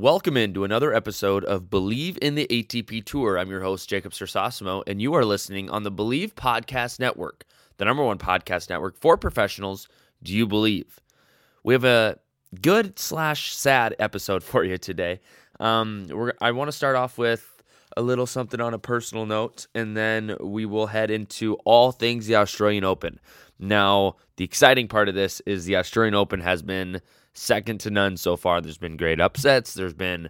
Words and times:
Welcome 0.00 0.38
into 0.38 0.64
another 0.64 0.94
episode 0.94 1.44
of 1.44 1.64
Bleav 1.64 2.16
in 2.16 2.34
the 2.34 2.46
ATP 2.46 3.04
Tour. 3.04 3.38
I'm 3.38 3.50
your 3.50 3.60
host, 3.60 3.86
Jacob 3.86 4.12
Cersosimo, 4.12 4.82
and 4.86 5.02
you 5.02 5.12
are 5.12 5.26
listening 5.26 5.68
on 5.68 5.82
the 5.82 5.92
Bleav 5.92 6.32
Podcast 6.32 6.98
Network, 6.98 7.44
the 7.76 7.84
number 7.84 8.02
one 8.02 8.16
podcast 8.16 8.70
network 8.70 8.96
for 8.96 9.18
professionals. 9.18 9.88
Do 10.22 10.32
you 10.32 10.46
believe? 10.46 11.00
We 11.64 11.74
have 11.74 11.84
a 11.84 12.18
good 12.62 12.98
slash 12.98 13.54
sad 13.54 13.94
episode 13.98 14.42
for 14.42 14.64
you 14.64 14.78
today. 14.78 15.20
Um, 15.60 16.06
I 16.40 16.52
want 16.52 16.68
to 16.68 16.72
start 16.72 16.96
off 16.96 17.18
with 17.18 17.62
a 17.94 18.00
little 18.00 18.26
something 18.26 18.58
on 18.58 18.72
a 18.72 18.78
personal 18.78 19.26
note, 19.26 19.66
and 19.74 19.94
then 19.94 20.34
we 20.40 20.64
will 20.64 20.86
head 20.86 21.10
into 21.10 21.56
all 21.66 21.92
things 21.92 22.26
the 22.26 22.36
Australian 22.36 22.84
Open. 22.84 23.20
Now, 23.58 24.16
the 24.38 24.44
exciting 24.44 24.88
part 24.88 25.10
of 25.10 25.14
this 25.14 25.40
is 25.40 25.66
the 25.66 25.76
Australian 25.76 26.14
Open 26.14 26.40
has 26.40 26.62
been 26.62 27.02
second 27.40 27.78
to 27.80 27.90
none 27.90 28.16
so 28.16 28.36
far. 28.36 28.60
There's 28.60 28.78
been 28.78 28.96
great 28.96 29.20
upsets. 29.20 29.74
There's 29.74 29.94
been 29.94 30.28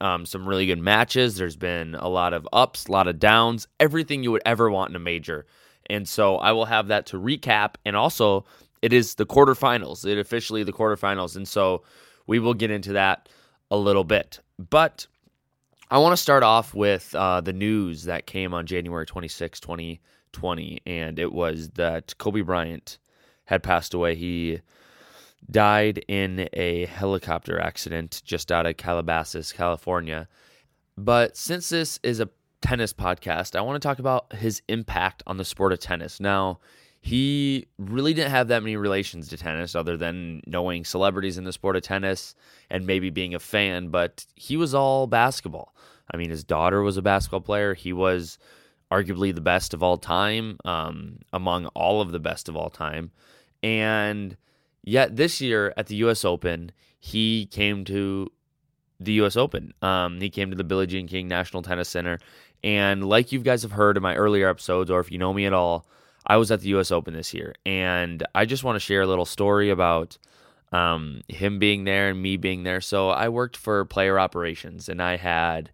um, 0.00 0.26
some 0.26 0.46
really 0.46 0.66
good 0.66 0.78
matches. 0.78 1.36
There's 1.36 1.56
been 1.56 1.94
a 1.94 2.08
lot 2.08 2.34
of 2.34 2.46
ups, 2.52 2.86
a 2.86 2.92
lot 2.92 3.08
of 3.08 3.18
downs, 3.18 3.66
everything 3.80 4.22
you 4.22 4.30
would 4.32 4.42
ever 4.44 4.70
want 4.70 4.90
in 4.90 4.96
a 4.96 5.00
major. 5.00 5.46
And 5.88 6.06
so 6.06 6.36
I 6.36 6.52
will 6.52 6.66
have 6.66 6.88
that 6.88 7.06
to 7.06 7.18
recap. 7.18 7.76
And 7.86 7.96
also, 7.96 8.44
it 8.82 8.92
is 8.92 9.14
the 9.14 9.24
quarterfinals. 9.24 10.04
It 10.04 10.18
officially 10.18 10.62
the 10.62 10.72
quarterfinals. 10.72 11.36
And 11.36 11.48
so 11.48 11.82
we 12.26 12.38
will 12.38 12.54
get 12.54 12.70
into 12.70 12.92
that 12.92 13.28
a 13.70 13.76
little 13.76 14.04
bit. 14.04 14.40
But 14.58 15.06
I 15.90 15.98
want 15.98 16.12
to 16.12 16.22
start 16.22 16.42
off 16.42 16.74
with 16.74 17.14
uh, 17.14 17.40
the 17.40 17.52
news 17.52 18.04
that 18.04 18.26
came 18.26 18.52
on 18.52 18.66
January 18.66 19.06
26, 19.06 19.58
2020. 19.60 20.80
And 20.84 21.18
it 21.18 21.32
was 21.32 21.70
that 21.70 22.16
Kobe 22.18 22.42
Bryant 22.42 22.98
had 23.46 23.62
passed 23.62 23.94
away. 23.94 24.14
He 24.14 24.60
died 25.50 26.04
in 26.08 26.48
a 26.52 26.86
helicopter 26.86 27.58
accident 27.58 28.22
just 28.24 28.50
out 28.52 28.66
of 28.66 28.76
Calabasas, 28.76 29.52
California. 29.52 30.28
But 30.96 31.36
since 31.36 31.68
this 31.68 31.98
is 32.02 32.20
a 32.20 32.28
tennis 32.60 32.92
podcast, 32.92 33.56
I 33.56 33.62
want 33.62 33.80
to 33.80 33.86
talk 33.86 33.98
about 33.98 34.32
his 34.34 34.62
impact 34.68 35.22
on 35.26 35.36
the 35.36 35.44
sport 35.44 35.72
of 35.72 35.80
tennis. 35.80 36.20
Now, 36.20 36.60
he 37.00 37.66
really 37.78 38.14
didn't 38.14 38.30
have 38.30 38.48
that 38.48 38.62
many 38.62 38.76
relations 38.76 39.28
to 39.28 39.36
tennis 39.36 39.74
other 39.74 39.96
than 39.96 40.40
knowing 40.46 40.84
celebrities 40.84 41.36
in 41.36 41.44
the 41.44 41.52
sport 41.52 41.74
of 41.74 41.82
tennis 41.82 42.36
and 42.70 42.86
maybe 42.86 43.10
being 43.10 43.34
a 43.34 43.40
fan, 43.40 43.88
but 43.88 44.24
he 44.36 44.56
was 44.56 44.72
all 44.72 45.08
basketball. 45.08 45.74
I 46.12 46.16
mean, 46.16 46.30
his 46.30 46.44
daughter 46.44 46.80
was 46.80 46.96
a 46.96 47.02
basketball 47.02 47.40
player. 47.40 47.74
He 47.74 47.92
was 47.92 48.38
arguably 48.92 49.34
the 49.34 49.40
best 49.40 49.74
of 49.74 49.82
all 49.82 49.96
time, 49.96 50.58
um, 50.64 51.18
among 51.32 51.66
all 51.68 52.00
of 52.00 52.12
the 52.12 52.20
best 52.20 52.48
of 52.48 52.56
all 52.56 52.70
time. 52.70 53.10
And 53.64 54.36
Yet 54.82 55.16
this 55.16 55.40
year 55.40 55.72
at 55.76 55.86
the 55.86 55.96
U.S. 55.96 56.24
Open, 56.24 56.72
he 56.98 57.46
came 57.46 57.84
to 57.84 58.30
the 58.98 59.12
U.S. 59.14 59.36
Open. 59.36 59.72
Um, 59.82 60.20
he 60.20 60.30
came 60.30 60.50
to 60.50 60.56
the 60.56 60.64
Billie 60.64 60.86
Jean 60.86 61.08
King 61.08 61.28
National 61.28 61.62
Tennis 61.62 61.88
Center, 61.88 62.18
and 62.64 63.08
like 63.08 63.32
you 63.32 63.40
guys 63.40 63.62
have 63.62 63.72
heard 63.72 63.96
in 63.96 64.02
my 64.02 64.14
earlier 64.16 64.48
episodes, 64.48 64.90
or 64.90 65.00
if 65.00 65.10
you 65.10 65.18
know 65.18 65.32
me 65.32 65.46
at 65.46 65.52
all, 65.52 65.86
I 66.26 66.36
was 66.36 66.50
at 66.50 66.60
the 66.60 66.68
U.S. 66.70 66.90
Open 66.90 67.14
this 67.14 67.34
year, 67.34 67.54
and 67.66 68.24
I 68.34 68.44
just 68.44 68.64
want 68.64 68.76
to 68.76 68.80
share 68.80 69.02
a 69.02 69.06
little 69.06 69.24
story 69.24 69.70
about 69.70 70.18
um, 70.72 71.22
him 71.28 71.58
being 71.58 71.84
there 71.84 72.10
and 72.10 72.22
me 72.22 72.36
being 72.36 72.62
there. 72.62 72.80
So 72.80 73.10
I 73.10 73.28
worked 73.28 73.56
for 73.56 73.84
player 73.84 74.18
operations, 74.18 74.88
and 74.88 75.02
I 75.02 75.16
had 75.16 75.70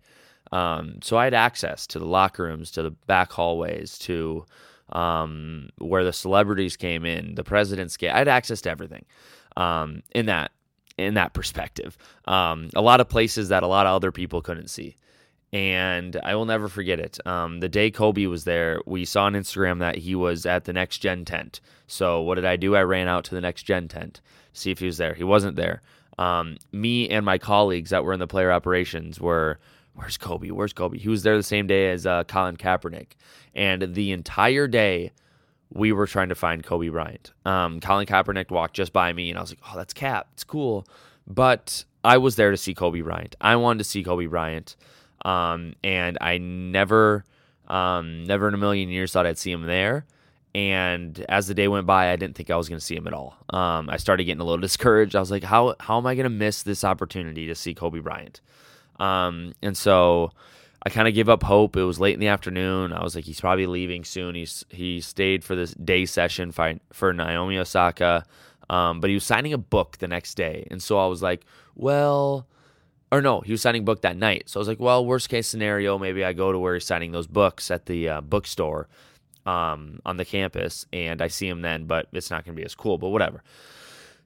um, 0.52 1.00
so 1.02 1.16
I 1.16 1.24
had 1.24 1.34
access 1.34 1.86
to 1.88 1.98
the 1.98 2.06
locker 2.06 2.44
rooms, 2.44 2.70
to 2.72 2.82
the 2.82 2.90
back 2.90 3.32
hallways, 3.32 3.98
to 4.00 4.46
um, 4.92 5.70
where 5.78 6.04
the 6.04 6.12
celebrities 6.12 6.76
came 6.76 7.04
in, 7.04 7.34
the 7.34 7.44
presidents 7.44 7.96
get. 7.96 8.14
I 8.14 8.18
had 8.18 8.28
access 8.28 8.60
to 8.62 8.70
everything 8.70 9.04
um, 9.56 10.02
in 10.14 10.26
that 10.26 10.52
in 10.96 11.14
that 11.14 11.32
perspective. 11.32 11.96
Um, 12.26 12.70
a 12.74 12.82
lot 12.82 13.00
of 13.00 13.08
places 13.08 13.50
that 13.50 13.62
a 13.62 13.68
lot 13.68 13.86
of 13.86 13.94
other 13.94 14.12
people 14.12 14.42
couldn't 14.42 14.68
see. 14.68 14.96
And 15.52 16.20
I 16.24 16.34
will 16.34 16.44
never 16.44 16.68
forget 16.68 17.00
it. 17.00 17.24
Um, 17.26 17.60
the 17.60 17.68
day 17.68 17.90
Kobe 17.90 18.26
was 18.26 18.44
there, 18.44 18.80
we 18.84 19.04
saw 19.04 19.24
on 19.24 19.32
Instagram 19.32 19.78
that 19.78 19.96
he 19.96 20.14
was 20.14 20.44
at 20.44 20.64
the 20.64 20.74
next 20.74 20.98
gen 20.98 21.24
tent. 21.24 21.60
So 21.86 22.20
what 22.20 22.34
did 22.34 22.44
I 22.44 22.56
do? 22.56 22.76
I 22.76 22.82
ran 22.82 23.08
out 23.08 23.24
to 23.24 23.34
the 23.34 23.40
next 23.40 23.62
gen 23.62 23.88
tent, 23.88 24.20
to 24.52 24.60
see 24.60 24.70
if 24.70 24.80
he 24.80 24.86
was 24.86 24.98
there. 24.98 25.14
He 25.14 25.24
wasn't 25.24 25.56
there. 25.56 25.80
Um, 26.18 26.58
me 26.72 27.08
and 27.08 27.24
my 27.24 27.38
colleagues 27.38 27.90
that 27.90 28.04
were 28.04 28.12
in 28.12 28.20
the 28.20 28.26
player 28.26 28.52
operations 28.52 29.20
were 29.20 29.58
where's 29.98 30.16
Kobe? 30.16 30.50
Where's 30.50 30.72
Kobe? 30.72 30.98
He 30.98 31.08
was 31.08 31.24
there 31.24 31.36
the 31.36 31.42
same 31.42 31.66
day 31.66 31.90
as 31.90 32.06
uh, 32.06 32.24
Colin 32.24 32.56
Kaepernick. 32.56 33.08
And 33.54 33.94
the 33.94 34.12
entire 34.12 34.68
day, 34.68 35.10
we 35.72 35.92
were 35.92 36.06
trying 36.06 36.28
to 36.28 36.34
find 36.34 36.62
Kobe 36.62 36.88
Bryant. 36.88 37.32
Um, 37.44 37.80
Colin 37.80 38.06
Kaepernick 38.06 38.50
walked 38.50 38.74
just 38.74 38.92
by 38.92 39.12
me, 39.12 39.28
and 39.30 39.38
I 39.38 39.42
was 39.42 39.50
like, 39.50 39.60
oh, 39.68 39.76
that's 39.76 39.92
Cap. 39.92 40.28
It's 40.34 40.44
cool. 40.44 40.86
But 41.26 41.84
I 42.04 42.18
was 42.18 42.36
there 42.36 42.50
to 42.52 42.56
see 42.56 42.74
Kobe 42.74 43.00
Bryant. 43.00 43.34
I 43.40 43.56
wanted 43.56 43.78
to 43.78 43.84
see 43.84 44.04
Kobe 44.04 44.26
Bryant. 44.26 44.76
Um, 45.24 45.74
and 45.82 46.16
I 46.20 46.38
never, 46.38 47.24
um, 47.66 48.24
never 48.24 48.48
in 48.48 48.54
a 48.54 48.58
million 48.58 48.88
years 48.88 49.12
thought 49.12 49.26
I'd 49.26 49.36
see 49.36 49.50
him 49.50 49.62
there. 49.62 50.06
And 50.54 51.24
as 51.28 51.48
the 51.48 51.54
day 51.54 51.68
went 51.68 51.86
by, 51.86 52.10
I 52.10 52.16
didn't 52.16 52.36
think 52.36 52.50
I 52.50 52.56
was 52.56 52.68
going 52.68 52.78
to 52.78 52.84
see 52.84 52.96
him 52.96 53.06
at 53.06 53.12
all. 53.12 53.36
Um, 53.50 53.90
I 53.90 53.96
started 53.96 54.24
getting 54.24 54.40
a 54.40 54.44
little 54.44 54.58
discouraged. 54.62 55.16
I 55.16 55.20
was 55.20 55.30
like, 55.30 55.42
how, 55.42 55.74
how 55.80 55.98
am 55.98 56.06
I 56.06 56.14
going 56.14 56.24
to 56.24 56.30
miss 56.30 56.62
this 56.62 56.84
opportunity 56.84 57.46
to 57.48 57.54
see 57.54 57.74
Kobe 57.74 57.98
Bryant? 57.98 58.40
Um, 58.98 59.54
and 59.62 59.76
so 59.76 60.32
I 60.82 60.90
kind 60.90 61.08
of 61.08 61.14
gave 61.14 61.28
up 61.28 61.42
hope. 61.42 61.76
It 61.76 61.82
was 61.82 62.00
late 62.00 62.14
in 62.14 62.20
the 62.20 62.28
afternoon. 62.28 62.92
I 62.92 63.02
was 63.02 63.14
like, 63.14 63.24
he's 63.24 63.40
probably 63.40 63.66
leaving 63.66 64.04
soon. 64.04 64.34
He's 64.34 64.64
he 64.68 65.00
stayed 65.00 65.44
for 65.44 65.56
this 65.56 65.72
day 65.72 66.06
session 66.06 66.52
for, 66.52 66.74
for 66.92 67.12
Naomi 67.12 67.58
Osaka, 67.58 68.24
um, 68.70 69.00
but 69.00 69.10
he 69.10 69.14
was 69.14 69.24
signing 69.24 69.52
a 69.52 69.58
book 69.58 69.98
the 69.98 70.08
next 70.08 70.34
day. 70.34 70.66
And 70.70 70.82
so 70.82 70.98
I 70.98 71.06
was 71.06 71.22
like, 71.22 71.44
well, 71.74 72.46
or 73.10 73.20
no, 73.22 73.40
he 73.40 73.52
was 73.52 73.62
signing 73.62 73.84
book 73.84 74.02
that 74.02 74.16
night. 74.16 74.48
So 74.48 74.58
I 74.58 74.60
was 74.60 74.68
like, 74.68 74.80
well, 74.80 75.04
worst 75.04 75.28
case 75.28 75.46
scenario, 75.46 75.98
maybe 75.98 76.24
I 76.24 76.32
go 76.32 76.52
to 76.52 76.58
where 76.58 76.74
he's 76.74 76.84
signing 76.84 77.12
those 77.12 77.26
books 77.26 77.70
at 77.70 77.86
the 77.86 78.08
uh, 78.08 78.20
bookstore 78.20 78.88
um, 79.46 80.00
on 80.04 80.16
the 80.16 80.24
campus, 80.24 80.86
and 80.92 81.22
I 81.22 81.28
see 81.28 81.48
him 81.48 81.62
then. 81.62 81.86
But 81.86 82.08
it's 82.12 82.30
not 82.30 82.44
going 82.44 82.54
to 82.54 82.60
be 82.60 82.64
as 82.64 82.74
cool. 82.74 82.98
But 82.98 83.08
whatever. 83.08 83.42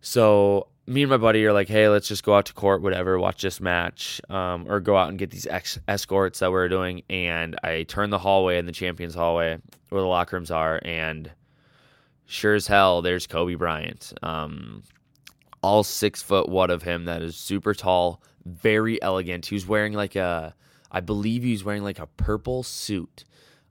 So 0.00 0.66
me 0.87 1.03
and 1.03 1.10
my 1.10 1.16
buddy 1.16 1.44
are 1.47 1.53
like, 1.53 1.69
hey, 1.69 1.88
let's 1.88 2.09
just 2.09 2.25
go 2.25 2.34
out 2.34 2.47
to 2.47 2.53
court, 2.53 2.82
whatever, 2.82 3.19
watch 3.19 3.43
this 3.43 3.60
match, 3.60 4.20
um, 4.29 4.67
or 4.69 4.81
go 4.81 4.96
out 4.96 5.08
and 5.08 5.19
get 5.19 5.31
these 5.31 5.46
ex- 5.46 5.79
escorts 5.87 6.40
that 6.40 6.50
we're 6.50 6.69
doing. 6.69 7.02
And 7.08 7.56
I 7.62 7.84
turn 7.84 8.11
the 8.11 8.19
hallway 8.19 8.58
in 8.58 8.67
the 8.67 8.73
champions 8.73 9.14
hallway 9.14 9.58
where 9.90 10.00
the 10.00 10.06
locker 10.08 10.37
rooms 10.37 10.50
are, 10.50 10.81
and 10.84 11.31
sure 12.26 12.55
as 12.55 12.67
hell, 12.67 13.02
there's 13.02 13.26
Kobe 13.26 13.55
Bryant. 13.55 14.12
Um, 14.23 14.82
all 15.62 15.84
six 15.84 16.23
foot 16.23 16.49
one 16.49 16.70
of 16.70 16.82
him, 16.82 17.05
that 17.05 17.23
is 17.23 17.37
super 17.37 17.75
tall, 17.75 18.20
very 18.44 19.00
elegant. 19.00 19.46
He 19.46 19.55
was 19.55 19.67
wearing 19.67 19.93
like 19.93 20.17
a, 20.17 20.55
I 20.90 21.00
believe 21.00 21.44
he 21.44 21.52
was 21.52 21.62
wearing 21.62 21.85
like 21.85 22.00
a 22.00 22.06
purple 22.06 22.64
suit, 22.64 23.25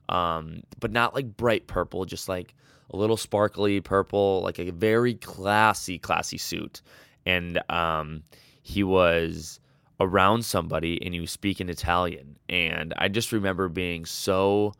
um, 0.08 0.62
but 0.80 0.92
not 0.92 1.14
like 1.14 1.36
bright 1.36 1.66
purple, 1.66 2.04
just 2.04 2.28
like 2.28 2.54
a 2.90 2.96
little 2.96 3.16
sparkly 3.16 3.80
purple, 3.80 4.42
like 4.42 4.58
a 4.58 4.70
very 4.70 5.14
classy, 5.14 5.98
classy 5.98 6.38
suit. 6.38 6.82
And 7.24 7.60
um, 7.70 8.24
he 8.62 8.82
was 8.82 9.60
around 10.00 10.44
somebody 10.44 11.02
and 11.04 11.14
he 11.14 11.20
was 11.20 11.30
speaking 11.30 11.68
Italian. 11.68 12.36
And 12.48 12.92
I 12.98 13.08
just 13.08 13.32
remember 13.32 13.68
being 13.68 14.04
so 14.04 14.74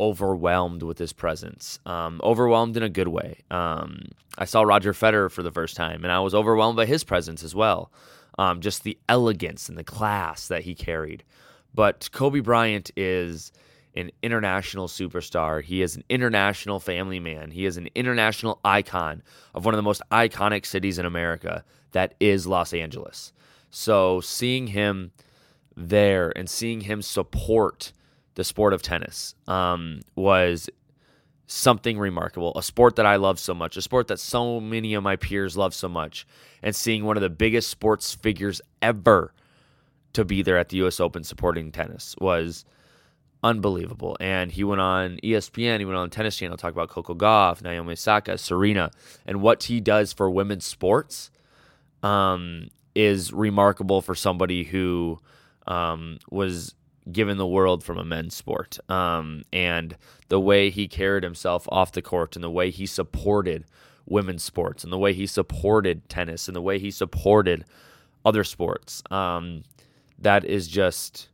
overwhelmed 0.00 0.82
with 0.82 0.98
his 0.98 1.12
presence, 1.12 1.78
um, 1.84 2.20
overwhelmed 2.24 2.76
in 2.76 2.82
a 2.82 2.88
good 2.88 3.08
way. 3.08 3.40
Um, 3.50 4.06
I 4.38 4.44
saw 4.44 4.62
Roger 4.62 4.92
Federer 4.92 5.30
for 5.30 5.42
the 5.42 5.52
first 5.52 5.76
time 5.76 6.04
and 6.04 6.12
I 6.12 6.20
was 6.20 6.34
overwhelmed 6.34 6.76
by 6.76 6.86
his 6.86 7.04
presence 7.04 7.44
as 7.44 7.54
well. 7.54 7.92
um, 8.38 8.60
just 8.60 8.84
the 8.84 8.96
elegance 9.08 9.68
and 9.68 9.76
the 9.76 9.84
class 9.84 10.48
that 10.48 10.62
he 10.62 10.74
carried. 10.74 11.24
But 11.74 12.08
Kobe 12.12 12.40
Bryant 12.40 12.90
is 12.96 13.52
an 13.98 14.10
international 14.22 14.86
superstar. 14.86 15.62
He 15.62 15.82
is 15.82 15.96
an 15.96 16.04
international 16.08 16.80
family 16.80 17.20
man. 17.20 17.50
He 17.50 17.66
is 17.66 17.76
an 17.76 17.88
international 17.94 18.60
icon 18.64 19.22
of 19.54 19.64
one 19.64 19.74
of 19.74 19.78
the 19.78 19.82
most 19.82 20.02
iconic 20.10 20.64
cities 20.64 20.98
in 20.98 21.06
America 21.06 21.64
that 21.92 22.14
is 22.20 22.46
Los 22.46 22.72
Angeles. 22.72 23.32
So 23.70 24.20
seeing 24.20 24.68
him 24.68 25.12
there 25.76 26.32
and 26.36 26.48
seeing 26.48 26.82
him 26.82 27.02
support 27.02 27.92
the 28.34 28.44
sport 28.44 28.72
of 28.72 28.82
tennis 28.82 29.34
um, 29.46 30.00
was 30.14 30.70
something 31.46 31.98
remarkable. 31.98 32.52
A 32.56 32.62
sport 32.62 32.96
that 32.96 33.06
I 33.06 33.16
love 33.16 33.38
so 33.38 33.54
much, 33.54 33.76
a 33.76 33.82
sport 33.82 34.08
that 34.08 34.20
so 34.20 34.60
many 34.60 34.94
of 34.94 35.02
my 35.02 35.16
peers 35.16 35.56
love 35.56 35.74
so 35.74 35.88
much, 35.88 36.26
and 36.62 36.76
seeing 36.76 37.04
one 37.04 37.16
of 37.16 37.22
the 37.22 37.30
biggest 37.30 37.70
sports 37.70 38.14
figures 38.14 38.60
ever 38.82 39.32
to 40.12 40.24
be 40.24 40.42
there 40.42 40.58
at 40.58 40.68
the 40.68 40.78
U.S. 40.78 41.00
Open 41.00 41.24
supporting 41.24 41.72
tennis 41.72 42.14
was 42.20 42.64
unbelievable. 43.42 44.16
And 44.20 44.50
he 44.50 44.64
went 44.64 44.80
on 44.80 45.18
ESPN, 45.22 45.78
he 45.78 45.84
went 45.84 45.96
on 45.96 46.08
the 46.08 46.14
Tennis 46.14 46.36
Channel, 46.36 46.56
talk 46.56 46.72
about 46.72 46.88
Coco 46.88 47.14
Gauff, 47.14 47.62
Naomi 47.62 47.92
Osaka, 47.92 48.38
Serena, 48.38 48.90
and 49.26 49.40
what 49.40 49.64
he 49.64 49.80
does 49.80 50.12
for 50.12 50.30
women's 50.30 50.64
sports 50.64 51.30
um, 52.02 52.68
is 52.94 53.32
remarkable 53.32 54.02
for 54.02 54.14
somebody 54.14 54.64
who 54.64 55.20
um, 55.66 56.18
was 56.30 56.74
given 57.10 57.38
the 57.38 57.46
world 57.46 57.82
from 57.82 57.98
a 57.98 58.04
men's 58.04 58.34
sport. 58.34 58.78
Um, 58.90 59.44
and 59.52 59.96
the 60.28 60.40
way 60.40 60.70
he 60.70 60.88
carried 60.88 61.24
himself 61.24 61.66
off 61.70 61.92
the 61.92 62.02
court 62.02 62.36
and 62.36 62.42
the 62.42 62.50
way 62.50 62.70
he 62.70 62.86
supported 62.86 63.64
women's 64.06 64.42
sports 64.42 64.84
and 64.84 64.92
the 64.92 64.98
way 64.98 65.12
he 65.12 65.26
supported 65.26 66.08
tennis 66.08 66.48
and 66.48 66.56
the 66.56 66.62
way 66.62 66.78
he 66.78 66.90
supported 66.90 67.64
other 68.24 68.44
sports. 68.44 69.02
Um, 69.10 69.64
that 70.18 70.44
is 70.44 70.68
just 70.68 71.28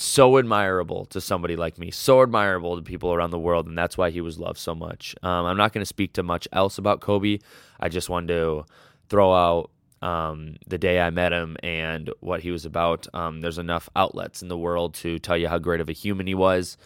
so 0.00 0.38
admirable 0.38 1.06
to 1.06 1.20
somebody 1.20 1.56
like 1.56 1.78
me, 1.78 1.90
so 1.90 2.22
admirable 2.22 2.76
to 2.76 2.82
people 2.82 3.12
around 3.12 3.30
the 3.30 3.38
world, 3.38 3.66
and 3.66 3.76
that's 3.76 3.98
why 3.98 4.10
he 4.10 4.20
was 4.20 4.38
loved 4.38 4.58
so 4.58 4.74
much. 4.74 5.14
Um, 5.22 5.46
I'm 5.46 5.56
not 5.56 5.72
going 5.72 5.82
to 5.82 5.86
speak 5.86 6.12
to 6.14 6.22
much 6.22 6.46
else 6.52 6.78
about 6.78 7.00
Kobe. 7.00 7.38
I 7.80 7.88
just 7.88 8.08
wanted 8.08 8.28
to 8.28 8.64
throw 9.08 9.32
out 9.32 9.70
um, 10.02 10.56
the 10.66 10.78
day 10.78 11.00
I 11.00 11.10
met 11.10 11.32
him 11.32 11.56
and 11.62 12.10
what 12.20 12.40
he 12.40 12.50
was 12.50 12.64
about. 12.64 13.06
Um, 13.14 13.40
there's 13.40 13.58
enough 13.58 13.88
outlets 13.96 14.42
in 14.42 14.48
the 14.48 14.58
world 14.58 14.94
to 14.94 15.18
tell 15.18 15.36
you 15.36 15.48
how 15.48 15.58
great 15.58 15.80
of 15.80 15.88
a 15.88 15.92
human 15.92 16.26
he 16.26 16.34
was. 16.34 16.76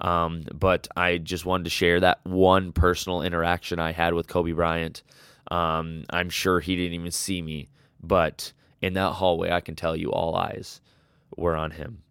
Um, 0.00 0.44
but 0.54 0.86
I 0.96 1.18
just 1.18 1.44
wanted 1.44 1.64
to 1.64 1.70
share 1.70 2.00
that 2.00 2.20
one 2.24 2.72
personal 2.72 3.22
interaction 3.22 3.78
I 3.78 3.92
had 3.92 4.14
with 4.14 4.28
Kobe 4.28 4.52
Bryant. 4.52 5.02
Um, 5.50 6.04
I'm 6.10 6.30
sure 6.30 6.60
he 6.60 6.76
didn't 6.76 6.94
even 6.94 7.10
see 7.10 7.42
me, 7.42 7.68
but 8.02 8.52
in 8.80 8.92
that 8.94 9.12
hallway, 9.12 9.50
I 9.50 9.60
can 9.60 9.74
tell 9.74 9.96
you 9.96 10.12
all 10.12 10.36
eyes 10.36 10.80
were 11.36 11.56
on 11.56 11.72
him. 11.72 12.02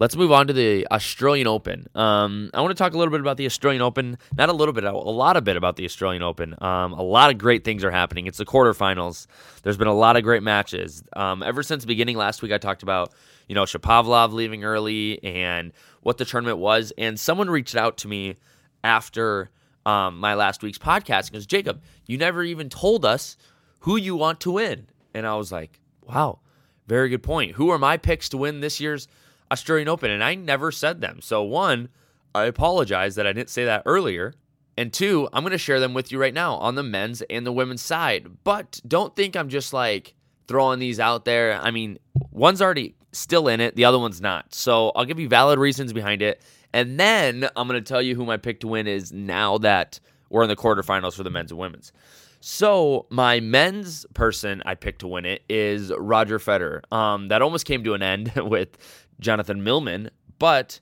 Let's 0.00 0.16
move 0.16 0.32
on 0.32 0.46
to 0.46 0.54
the 0.54 0.88
Australian 0.90 1.46
Open. 1.46 1.86
Um, 1.94 2.50
I 2.54 2.62
want 2.62 2.74
to 2.74 2.82
talk 2.82 2.94
a 2.94 2.96
little 2.96 3.12
bit 3.12 3.20
about 3.20 3.36
the 3.36 3.44
Australian 3.44 3.82
Open. 3.82 4.16
Not 4.34 4.48
a 4.48 4.52
little 4.54 4.72
bit, 4.72 4.84
a 4.84 4.92
lot 4.92 5.36
of 5.36 5.44
bit 5.44 5.58
about 5.58 5.76
the 5.76 5.84
Australian 5.84 6.22
Open. 6.22 6.54
Um, 6.62 6.94
a 6.94 7.02
lot 7.02 7.30
of 7.30 7.36
great 7.36 7.64
things 7.64 7.84
are 7.84 7.90
happening. 7.90 8.26
It's 8.26 8.38
the 8.38 8.46
quarterfinals. 8.46 9.26
There's 9.62 9.76
been 9.76 9.88
a 9.88 9.94
lot 9.94 10.16
of 10.16 10.22
great 10.22 10.42
matches. 10.42 11.02
Um, 11.14 11.42
ever 11.42 11.62
since 11.62 11.82
the 11.82 11.86
beginning 11.86 12.16
last 12.16 12.40
week, 12.40 12.50
I 12.50 12.56
talked 12.56 12.82
about 12.82 13.12
you 13.46 13.54
know 13.54 13.64
Shapovalov 13.64 14.32
leaving 14.32 14.64
early 14.64 15.22
and 15.22 15.70
what 16.00 16.16
the 16.16 16.24
tournament 16.24 16.56
was. 16.56 16.94
And 16.96 17.20
someone 17.20 17.50
reached 17.50 17.76
out 17.76 17.98
to 17.98 18.08
me 18.08 18.36
after 18.82 19.50
um, 19.84 20.18
my 20.18 20.32
last 20.32 20.62
week's 20.62 20.78
podcast 20.78 21.26
and 21.26 21.32
goes, 21.32 21.44
Jacob, 21.46 21.82
you 22.06 22.16
never 22.16 22.42
even 22.42 22.70
told 22.70 23.04
us 23.04 23.36
who 23.80 23.96
you 23.96 24.16
want 24.16 24.40
to 24.40 24.52
win. 24.52 24.86
And 25.12 25.26
I 25.26 25.34
was 25.34 25.52
like, 25.52 25.78
wow, 26.06 26.38
very 26.86 27.10
good 27.10 27.22
point. 27.22 27.52
Who 27.56 27.68
are 27.68 27.78
my 27.78 27.98
picks 27.98 28.30
to 28.30 28.38
win 28.38 28.60
this 28.60 28.80
year's 28.80 29.06
Australian 29.50 29.88
Open? 29.88 30.10
And 30.10 30.22
I 30.22 30.34
never 30.34 30.72
said 30.72 31.00
them. 31.00 31.20
So, 31.20 31.42
one, 31.42 31.88
I 32.34 32.44
apologize 32.44 33.14
that 33.16 33.26
I 33.26 33.32
didn't 33.32 33.50
say 33.50 33.64
that 33.64 33.82
earlier. 33.86 34.34
And 34.76 34.92
two, 34.92 35.28
I'm 35.32 35.42
going 35.42 35.52
to 35.52 35.58
share 35.58 35.80
them 35.80 35.94
with 35.94 36.10
you 36.10 36.18
right 36.18 36.32
now 36.32 36.54
on 36.54 36.74
the 36.74 36.82
men's 36.82 37.22
and 37.22 37.46
the 37.46 37.52
women's 37.52 37.82
side. 37.82 38.28
But 38.44 38.80
don't 38.86 39.14
think 39.14 39.36
I'm 39.36 39.48
just 39.48 39.72
like 39.72 40.14
throwing 40.48 40.78
these 40.78 40.98
out 40.98 41.24
there. 41.24 41.60
I 41.60 41.70
mean, 41.70 41.98
one's 42.30 42.62
already 42.62 42.94
still 43.12 43.48
in 43.48 43.60
it, 43.60 43.76
the 43.76 43.84
other 43.84 43.98
one's 43.98 44.20
not. 44.20 44.54
So, 44.54 44.90
I'll 44.90 45.04
give 45.04 45.18
you 45.20 45.28
valid 45.28 45.58
reasons 45.58 45.92
behind 45.92 46.22
it. 46.22 46.40
And 46.72 47.00
then 47.00 47.48
I'm 47.56 47.66
going 47.66 47.82
to 47.82 47.88
tell 47.88 48.00
you 48.00 48.14
who 48.14 48.24
my 48.24 48.36
pick 48.36 48.60
to 48.60 48.68
win 48.68 48.86
is 48.86 49.12
now 49.12 49.58
that 49.58 49.98
we're 50.28 50.44
in 50.44 50.48
the 50.48 50.56
quarterfinals 50.56 51.14
for 51.14 51.24
the 51.24 51.30
men's 51.30 51.50
and 51.50 51.58
women's. 51.58 51.92
So 52.40 53.06
my 53.10 53.40
men's 53.40 54.06
person 54.14 54.62
I 54.64 54.74
picked 54.74 55.00
to 55.00 55.08
win 55.08 55.26
it 55.26 55.42
is 55.48 55.92
Roger 55.96 56.38
Federer. 56.38 56.80
Um, 56.92 57.28
that 57.28 57.42
almost 57.42 57.66
came 57.66 57.84
to 57.84 57.92
an 57.94 58.02
end 58.02 58.32
with 58.36 58.78
Jonathan 59.20 59.62
Millman, 59.62 60.10
but 60.38 60.80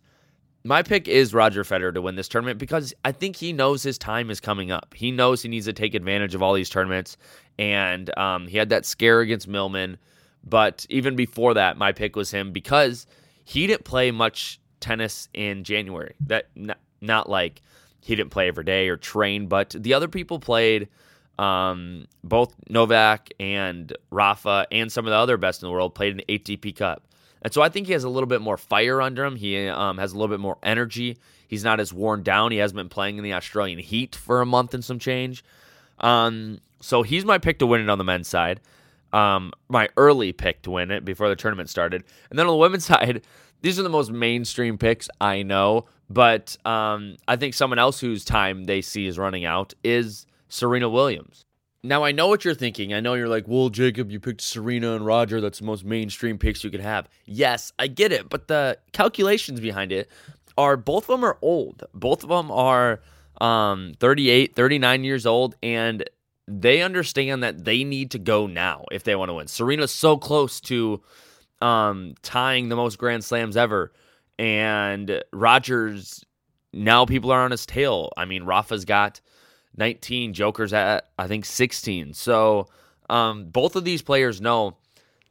my 0.65 0.83
pick 0.83 1.09
is 1.09 1.35
Roger 1.35 1.65
Federer 1.65 1.95
to 1.95 2.03
win 2.03 2.17
this 2.17 2.29
tournament 2.29 2.59
because 2.59 2.93
I 3.05 3.13
think 3.13 3.37
he 3.37 3.53
knows 3.53 3.83
his 3.83 3.99
time 3.99 4.31
is 4.31 4.41
coming 4.41 4.71
up. 4.71 4.95
He 4.95 5.11
knows 5.11 5.43
he 5.43 5.49
needs 5.49 5.67
to 5.67 5.73
take 5.73 5.95
advantage 5.95 6.35
of 6.35 6.43
all 6.43 6.55
these 6.55 6.71
tournaments, 6.71 7.17
and 7.59 8.17
um, 8.19 8.47
he 8.47 8.59
had 8.59 8.71
that 8.71 8.87
scare 8.87 9.21
against 9.21 9.49
Millman. 9.49 9.99
But 10.45 10.87
even 10.89 11.17
before 11.17 11.55
that, 11.55 11.77
my 11.77 11.93
pick 11.93 12.17
was 12.17 12.31
him 12.31 12.53
because 12.53 13.07
he 13.45 13.67
didn't 13.67 13.85
play 13.85 14.11
much 14.11 14.61
tennis 14.81 15.29
in 15.35 15.65
January. 15.65 16.15
That 16.27 16.49
not, 16.55 16.79
not 17.01 17.29
like 17.29 17.63
he 18.01 18.15
didn't 18.15 18.31
play 18.31 18.49
every 18.49 18.65
day 18.65 18.89
or 18.89 18.97
train, 18.97 19.47
but 19.47 19.71
the 19.71 19.95
other 19.95 20.09
people 20.09 20.39
played 20.39 20.89
um, 21.39 22.07
both 22.25 22.55
Novak 22.69 23.31
and 23.39 23.97
Rafa 24.11 24.67
and 24.73 24.91
some 24.91 25.07
of 25.07 25.11
the 25.11 25.17
other 25.17 25.37
best 25.37 25.63
in 25.63 25.69
the 25.69 25.73
world 25.73 25.95
played 25.95 26.15
an 26.15 26.23
ATP 26.29 26.77
Cup. 26.77 27.05
And 27.43 27.53
so 27.53 27.63
I 27.63 27.69
think 27.69 27.87
he 27.87 27.93
has 27.93 28.05
a 28.05 28.09
little 28.09 28.27
bit 28.27 28.41
more 28.41 28.57
fire 28.57 29.01
under 29.01 29.25
him. 29.25 29.37
He 29.37 29.69
um, 29.69 29.99
has 29.99 30.13
a 30.13 30.17
little 30.17 30.29
bit 30.29 30.41
more 30.41 30.59
energy. 30.63 31.19
He's 31.47 31.65
not 31.65 31.81
as 31.81 31.93
worn 31.93 32.23
down. 32.23 32.53
He 32.53 32.59
hasn't 32.59 32.77
been 32.77 32.89
playing 32.89 33.19
in 33.19 33.25
the 33.25 33.33
Australian 33.33 33.79
heat 33.79 34.15
for 34.15 34.41
a 34.41 34.47
month 34.47 34.75
and 34.75 34.85
some 34.85 34.99
change. 34.99 35.45
Um, 36.01 36.61
so 36.81 37.03
he's 37.03 37.25
my 37.25 37.39
pick 37.39 37.59
to 37.61 37.67
win 37.67 37.81
it 37.81 37.89
on 37.89 37.99
the 37.99 38.05
men's 38.05 38.29
side. 38.29 38.61
Um, 39.13 39.53
my 39.69 39.89
early 39.97 40.33
pick 40.33 40.63
to 40.63 40.71
win 40.73 40.91
it 40.91 41.05
before 41.05 41.29
the 41.29 41.37
tournament 41.37 41.71
started. 41.71 42.05
And 42.31 42.39
then 42.39 42.47
on 42.47 42.53
the 42.53 42.57
women's 42.59 42.85
side, 42.85 43.23
these 43.63 43.79
are 43.79 43.83
the 43.83 43.89
most 43.89 44.11
mainstream 44.11 44.79
picks 44.79 45.09
I 45.21 45.43
know. 45.43 45.87
But 46.11 46.57
um, 46.65 47.17
I 47.27 47.37
think 47.37 47.55
someone 47.55 47.79
else 47.79 48.01
whose 48.01 48.25
time 48.25 48.65
they 48.65 48.81
see 48.81 49.07
is 49.07 49.19
running 49.19 49.45
out 49.45 49.75
is 49.85 50.27
Serena 50.49 50.89
Williams. 50.89 51.45
Now, 51.85 52.03
I 52.03 52.11
know 52.11 52.27
what 52.27 52.45
you're 52.45 52.55
thinking. 52.55 52.93
I 52.93 53.01
know 53.01 53.15
you're 53.15 53.29
like, 53.29 53.47
well, 53.47 53.69
Jacob, 53.69 54.11
you 54.11 54.19
picked 54.19 54.41
Serena 54.41 54.97
and 54.97 55.07
Roger. 55.07 55.41
That's 55.41 55.61
the 55.61 55.65
most 55.65 55.85
mainstream 55.85 56.37
picks 56.37 56.65
you 56.65 56.71
could 56.71 56.81
have. 56.81 57.09
Yes, 57.25 57.73
I 57.79 57.87
get 57.87 58.11
it. 58.11 58.29
But 58.29 58.49
the 58.49 58.79
calculations 58.93 59.61
behind 59.61 59.93
it 59.93 60.11
are 60.57 60.77
both 60.77 61.05
of 61.05 61.09
them 61.09 61.25
are 61.25 61.39
old. 61.41 61.85
Both 61.95 62.25
of 62.25 62.31
them 62.31 62.51
are 62.51 63.01
um, 63.41 63.95
38, 64.01 64.57
39 64.57 65.05
years 65.05 65.25
old. 65.25 65.55
And 65.63 66.09
they 66.49 66.83
understand 66.83 67.45
that 67.45 67.65
they 67.65 67.85
need 67.85 68.11
to 68.11 68.19
go 68.19 68.49
now 68.49 68.85
if 68.91 69.05
they 69.05 69.15
want 69.15 69.29
to 69.29 69.35
win. 69.35 69.47
Serena's 69.47 69.93
so 69.93 70.17
close 70.17 70.61
to 70.63 71.01
um, 71.61 72.15
tying 72.23 72.71
the 72.71 72.77
most 72.77 72.99
Grand 72.99 73.23
Slams 73.23 73.57
ever. 73.57 73.93
And 74.37 75.23
Rogers, 75.33 76.25
now 76.73 77.07
people 77.07 77.31
are 77.31 77.45
on 77.45 77.53
his 77.53 77.67
tail. 77.67 78.13
I 78.17 78.25
mean, 78.25 78.43
Rafa's 78.43 78.85
got 78.85 79.21
19, 79.79 80.35
Joker's 80.35 80.73
at, 80.73 81.09
I 81.19 81.29
think, 81.29 81.45
16. 81.45 82.15
So 82.15 82.69
um, 83.09 83.47
both 83.47 83.77
of 83.77 83.85
these 83.85 84.03
players 84.03 84.41
know 84.41 84.77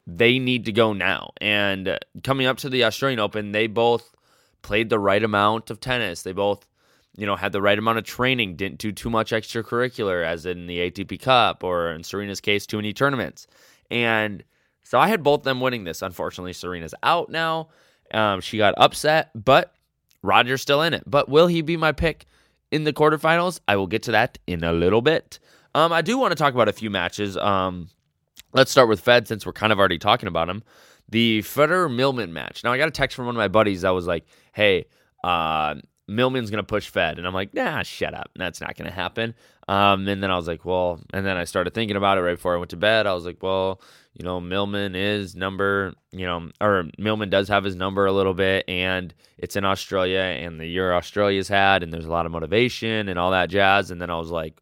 they 0.08 0.40
need 0.40 0.66
to 0.66 0.72
go 0.72 0.94
now. 0.94 1.34
And 1.42 2.00
coming 2.24 2.48
up 2.48 2.58
to 2.60 2.70
the 2.70 2.86
Australian 2.86 3.20
Open, 3.20 3.52
they 3.52 3.68
both 3.68 4.16
played 4.62 4.90
the 4.90 5.00
right 5.00 5.22
amount 5.22 5.70
of 5.70 5.80
tennis. 5.80 6.24
They 6.24 6.32
both, 6.32 6.66
you 7.18 7.26
know, 7.26 7.36
had 7.36 7.52
the 7.52 7.62
right 7.62 7.78
amount 7.78 7.98
of 7.98 8.06
training, 8.06 8.56
didn't 8.56 8.80
do 8.80 8.92
too 8.92 9.10
much 9.10 9.32
extracurricular, 9.32 10.26
as 10.26 10.46
in 10.46 10.68
the 10.68 10.90
ATP 10.90 11.22
Cup 11.22 11.64
or 11.64 11.92
in 11.92 12.04
Serena's 12.04 12.42
case, 12.42 12.66
too 12.66 12.78
many 12.78 12.94
tournaments. 12.94 13.48
And 13.92 14.44
so 14.84 14.98
I 14.98 15.10
had 15.10 15.24
both 15.24 15.44
them 15.44 15.60
winning 15.60 15.84
this. 15.84 16.02
Unfortunately, 16.02 16.54
Serena's 16.54 16.96
out 17.04 17.30
now. 17.30 17.68
Um, 18.14 18.40
she 18.40 18.58
got 18.58 18.74
upset, 18.78 19.32
but 19.36 19.74
Roger's 20.24 20.62
still 20.62 20.82
in 20.82 20.94
it. 20.94 21.04
But 21.06 21.28
will 21.28 21.48
he 21.48 21.62
be 21.62 21.76
my 21.76 21.92
pick 21.92 22.26
in 22.72 22.84
the 22.84 22.94
quarterfinals. 22.94 23.60
I 23.68 23.76
will 23.76 23.88
get 23.88 24.04
to 24.04 24.12
that 24.12 24.38
in 24.48 24.64
a 24.64 24.74
little 24.74 25.02
bit. 25.02 25.40
Um, 25.76 25.94
I 25.94 26.02
do 26.02 26.18
want 26.18 26.32
to 26.32 26.36
talk 26.36 26.54
about 26.54 26.68
a 26.68 26.74
few 26.74 26.90
matches. 26.90 27.38
Um, 27.38 27.90
let's 28.54 28.72
start 28.72 28.90
with 28.90 29.00
Fed 29.00 29.28
since 29.28 29.46
we're 29.46 29.54
kind 29.54 29.72
of 29.72 29.80
already 29.80 30.00
talking 30.00 30.28
about 30.28 30.50
him. 30.50 30.64
The 31.10 31.40
Federer 31.40 31.94
Millman 31.94 32.34
match. 32.34 32.64
Now 32.64 32.74
I 32.74 32.78
got 32.78 32.88
a 32.88 32.92
text 32.92 33.16
from 33.16 33.26
one 33.28 33.36
of 33.36 33.40
my 33.40 33.48
buddies 33.48 33.82
that 33.82 33.92
was 33.92 34.08
like, 34.08 34.26
"Hey, 34.54 34.86
uh, 35.24 35.76
Millman's 36.08 36.50
gonna 36.50 36.64
push 36.64 36.90
Fed," 36.90 37.18
and 37.18 37.28
I'm 37.28 37.34
like, 37.34 37.54
"Nah, 37.54 37.84
shut 37.84 38.14
up. 38.14 38.32
That's 38.36 38.62
not 38.62 38.76
gonna 38.76 38.92
happen." 38.92 39.36
Um, 39.68 40.08
and 40.08 40.24
then 40.24 40.32
I 40.32 40.38
was 40.38 40.48
like, 40.48 40.66
"Well," 40.66 41.02
and 41.14 41.26
then 41.26 41.38
I 41.38 41.44
started 41.44 41.74
thinking 41.74 41.98
about 41.98 42.18
it 42.18 42.22
right 42.22 42.36
before 42.36 42.56
I 42.56 42.58
went 42.58 42.72
to 42.72 42.78
bed. 42.78 43.08
I 43.08 43.14
was 43.14 43.26
like, 43.26 43.42
"Well, 43.44 43.82
you 44.18 44.26
know, 44.26 44.40
Millman 44.40 44.96
is 44.96 45.36
number, 45.36 45.94
you 46.12 46.26
know, 46.26 46.50
or 46.60 46.86
Millman 46.98 47.30
does 47.30 47.48
have 47.50 47.64
his 47.64 47.76
number 47.76 48.08
a 48.08 48.12
little 48.12 48.34
bit, 48.34 48.68
and 48.68 49.14
it's 49.38 49.56
in 49.56 49.64
Australia, 49.64 50.20
and 50.20 50.60
the 50.60 50.66
year 50.66 50.92
Australia's 50.94 51.48
had, 51.48 51.84
and 51.84 51.94
there's 51.94 52.06
a 52.06 52.12
lot 52.12 52.26
of 52.26 52.32
motivation 52.32 53.10
and 53.10 53.20
all 53.20 53.30
that 53.32 53.50
jazz. 53.50 53.92
And 53.92 54.02
then 54.02 54.10
I 54.10 54.18
was 54.18 54.32
like, 54.32 54.60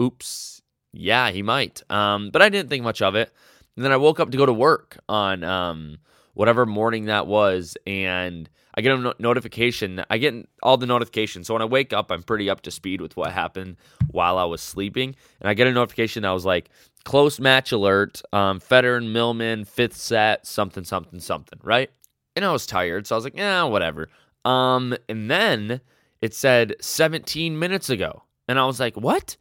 oops, 0.00 0.62
yeah, 0.92 1.30
he 1.30 1.42
might. 1.42 1.82
Um, 1.90 2.30
but 2.30 2.40
I 2.40 2.48
didn't 2.48 2.68
think 2.68 2.84
much 2.84 3.02
of 3.02 3.16
it. 3.16 3.32
And 3.74 3.84
then 3.84 3.90
I 3.90 3.96
woke 3.96 4.20
up 4.20 4.30
to 4.30 4.38
go 4.38 4.46
to 4.46 4.52
work 4.52 4.98
on 5.08 5.42
um, 5.42 5.98
whatever 6.34 6.66
morning 6.66 7.06
that 7.06 7.26
was, 7.26 7.76
and 7.86 8.48
I 8.74 8.80
get 8.80 8.92
a 8.92 8.98
no- 8.98 9.14
notification. 9.18 10.04
I 10.10 10.18
get 10.18 10.34
all 10.62 10.76
the 10.76 10.86
notifications. 10.86 11.46
So 11.46 11.54
when 11.54 11.62
I 11.62 11.66
wake 11.66 11.92
up, 11.92 12.10
I'm 12.10 12.22
pretty 12.22 12.48
up 12.48 12.60
to 12.62 12.70
speed 12.70 13.00
with 13.00 13.16
what 13.16 13.32
happened 13.32 13.76
while 14.10 14.38
I 14.38 14.44
was 14.44 14.60
sleeping. 14.60 15.16
And 15.40 15.48
I 15.48 15.54
get 15.54 15.66
a 15.66 15.72
notification 15.72 16.22
that 16.22 16.30
was 16.30 16.44
like, 16.44 16.70
close 17.04 17.40
match 17.40 17.72
alert, 17.72 18.22
um, 18.32 18.60
Federer 18.60 18.98
and 18.98 19.12
Millman, 19.12 19.64
fifth 19.64 19.96
set, 19.96 20.46
something, 20.46 20.84
something, 20.84 21.20
something, 21.20 21.58
right? 21.62 21.90
And 22.36 22.44
I 22.44 22.52
was 22.52 22.66
tired. 22.66 23.06
So 23.06 23.14
I 23.14 23.18
was 23.18 23.24
like, 23.24 23.36
yeah, 23.36 23.64
whatever. 23.64 24.08
Um, 24.44 24.96
and 25.08 25.30
then 25.30 25.80
it 26.20 26.34
said 26.34 26.76
17 26.80 27.58
minutes 27.58 27.90
ago. 27.90 28.22
And 28.48 28.58
I 28.58 28.66
was 28.66 28.80
like, 28.80 28.96
what? 28.96 29.36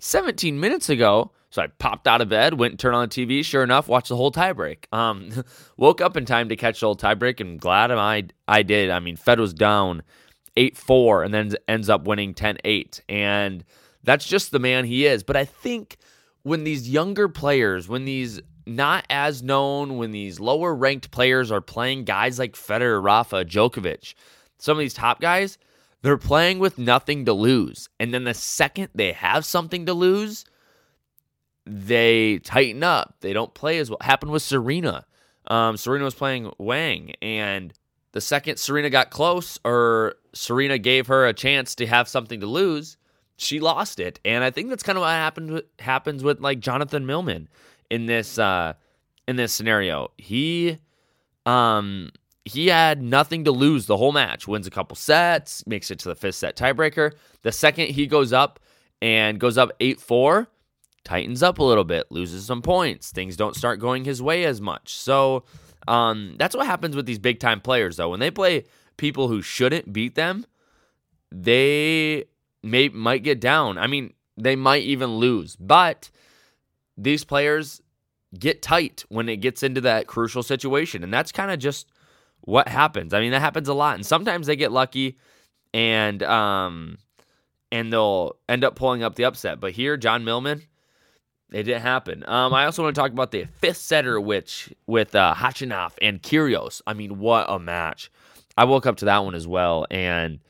17 0.00 0.58
minutes 0.58 0.88
ago? 0.88 1.32
So 1.54 1.62
I 1.62 1.68
popped 1.68 2.08
out 2.08 2.20
of 2.20 2.28
bed, 2.28 2.54
went 2.54 2.72
and 2.72 2.80
turned 2.80 2.96
on 2.96 3.08
the 3.08 3.14
TV. 3.26 3.44
Sure 3.44 3.62
enough, 3.62 3.86
watched 3.86 4.08
the 4.08 4.16
whole 4.16 4.32
tiebreak. 4.32 4.92
Um, 4.92 5.44
woke 5.76 6.00
up 6.00 6.16
in 6.16 6.24
time 6.24 6.48
to 6.48 6.56
catch 6.56 6.80
the 6.80 6.86
whole 6.86 6.96
tiebreak, 6.96 7.38
and 7.38 7.60
glad 7.60 7.92
I 7.92 8.24
I 8.48 8.64
did. 8.64 8.90
I 8.90 8.98
mean, 8.98 9.14
Fed 9.14 9.38
was 9.38 9.54
down 9.54 10.02
eight 10.56 10.76
four, 10.76 11.22
and 11.22 11.32
then 11.32 11.52
ends 11.68 11.88
up 11.88 12.08
winning 12.08 12.34
10-8. 12.34 13.02
and 13.08 13.62
that's 14.02 14.26
just 14.26 14.50
the 14.50 14.58
man 14.58 14.84
he 14.84 15.06
is. 15.06 15.22
But 15.22 15.36
I 15.36 15.44
think 15.44 15.96
when 16.42 16.64
these 16.64 16.90
younger 16.90 17.28
players, 17.28 17.88
when 17.88 18.04
these 18.04 18.40
not 18.66 19.06
as 19.08 19.40
known, 19.40 19.96
when 19.96 20.10
these 20.10 20.40
lower 20.40 20.74
ranked 20.74 21.12
players 21.12 21.52
are 21.52 21.60
playing 21.60 22.02
guys 22.02 22.36
like 22.36 22.54
Federer, 22.54 23.00
Rafa, 23.00 23.44
Djokovic, 23.44 24.14
some 24.58 24.76
of 24.76 24.80
these 24.80 24.92
top 24.92 25.20
guys, 25.20 25.56
they're 26.02 26.18
playing 26.18 26.58
with 26.58 26.78
nothing 26.78 27.26
to 27.26 27.32
lose. 27.32 27.88
And 28.00 28.12
then 28.12 28.24
the 28.24 28.34
second 28.34 28.88
they 28.92 29.12
have 29.12 29.44
something 29.44 29.86
to 29.86 29.94
lose 29.94 30.44
they 31.66 32.38
tighten 32.38 32.82
up. 32.82 33.16
They 33.20 33.32
don't 33.32 33.54
play 33.54 33.78
as 33.78 33.90
well. 33.90 33.98
Happened 34.00 34.32
with 34.32 34.42
Serena. 34.42 35.06
Um, 35.46 35.76
Serena 35.76 36.04
was 36.04 36.14
playing 36.14 36.52
Wang, 36.58 37.12
and 37.20 37.72
the 38.12 38.20
second 38.20 38.58
Serena 38.58 38.90
got 38.90 39.10
close, 39.10 39.58
or 39.64 40.14
Serena 40.32 40.78
gave 40.78 41.06
her 41.08 41.26
a 41.26 41.32
chance 41.32 41.74
to 41.76 41.86
have 41.86 42.08
something 42.08 42.40
to 42.40 42.46
lose, 42.46 42.96
she 43.36 43.60
lost 43.60 44.00
it. 44.00 44.20
And 44.24 44.44
I 44.44 44.50
think 44.50 44.70
that's 44.70 44.82
kind 44.82 44.96
of 44.96 45.02
what 45.02 45.10
happened 45.10 45.62
happens 45.78 46.22
with 46.22 46.40
like 46.40 46.60
Jonathan 46.60 47.06
Millman 47.06 47.48
in 47.90 48.06
this 48.06 48.38
uh, 48.38 48.74
in 49.26 49.36
this 49.36 49.52
scenario. 49.52 50.10
He 50.16 50.78
um 51.46 52.10
he 52.44 52.68
had 52.68 53.02
nothing 53.02 53.44
to 53.44 53.50
lose 53.50 53.86
the 53.86 53.96
whole 53.96 54.12
match. 54.12 54.46
Wins 54.46 54.66
a 54.66 54.70
couple 54.70 54.96
sets, 54.96 55.66
makes 55.66 55.90
it 55.90 55.98
to 56.00 56.08
the 56.08 56.14
fifth 56.14 56.36
set 56.36 56.56
tiebreaker. 56.56 57.12
The 57.42 57.52
second 57.52 57.88
he 57.88 58.06
goes 58.06 58.32
up 58.32 58.60
and 59.02 59.40
goes 59.40 59.58
up 59.58 59.72
eight 59.80 60.00
four 60.00 60.48
tightens 61.04 61.42
up 61.42 61.58
a 61.58 61.64
little 61.64 61.84
bit, 61.84 62.10
loses 62.10 62.46
some 62.46 62.62
points, 62.62 63.10
things 63.12 63.36
don't 63.36 63.56
start 63.56 63.78
going 63.78 64.04
his 64.04 64.22
way 64.22 64.44
as 64.44 64.60
much. 64.60 64.94
So 64.94 65.44
um, 65.86 66.36
that's 66.38 66.56
what 66.56 66.66
happens 66.66 66.96
with 66.96 67.06
these 67.06 67.18
big 67.18 67.40
time 67.40 67.60
players, 67.60 67.96
though. 67.96 68.08
When 68.10 68.20
they 68.20 68.30
play 68.30 68.64
people 68.96 69.28
who 69.28 69.42
shouldn't 69.42 69.92
beat 69.92 70.14
them, 70.14 70.46
they 71.30 72.24
may 72.62 72.88
might 72.88 73.22
get 73.22 73.40
down. 73.40 73.78
I 73.78 73.86
mean, 73.86 74.14
they 74.36 74.56
might 74.56 74.82
even 74.82 75.16
lose, 75.16 75.56
but 75.56 76.10
these 76.96 77.24
players 77.24 77.80
get 78.38 78.62
tight 78.62 79.04
when 79.08 79.28
it 79.28 79.36
gets 79.36 79.62
into 79.62 79.80
that 79.82 80.06
crucial 80.06 80.42
situation, 80.42 81.04
and 81.04 81.12
that's 81.12 81.32
kind 81.32 81.50
of 81.50 81.58
just 81.58 81.88
what 82.40 82.68
happens. 82.68 83.14
I 83.14 83.20
mean, 83.20 83.32
that 83.32 83.40
happens 83.40 83.68
a 83.68 83.74
lot, 83.74 83.96
and 83.96 84.06
sometimes 84.06 84.46
they 84.46 84.56
get 84.56 84.72
lucky, 84.72 85.18
and 85.72 86.22
um, 86.22 86.98
and 87.70 87.92
they'll 87.92 88.36
end 88.48 88.64
up 88.64 88.76
pulling 88.76 89.02
up 89.02 89.16
the 89.16 89.24
upset. 89.24 89.60
But 89.60 89.72
here, 89.72 89.96
John 89.96 90.24
Millman, 90.24 90.62
it 91.54 91.62
didn't 91.62 91.82
happen. 91.82 92.24
Um, 92.26 92.52
I 92.52 92.64
also 92.64 92.82
want 92.82 92.96
to 92.96 93.00
talk 93.00 93.12
about 93.12 93.30
the 93.30 93.44
fifth 93.44 93.76
setter, 93.76 94.20
which 94.20 94.72
with 94.86 95.14
uh, 95.14 95.34
Khachanov 95.36 95.92
and 96.02 96.20
Kyrgios. 96.20 96.82
I 96.86 96.94
mean, 96.94 97.18
what 97.18 97.46
a 97.48 97.60
match! 97.60 98.10
I 98.56 98.64
woke 98.64 98.86
up 98.86 98.96
to 98.96 99.04
that 99.04 99.24
one 99.24 99.36
as 99.36 99.46
well, 99.46 99.86
and 99.90 100.40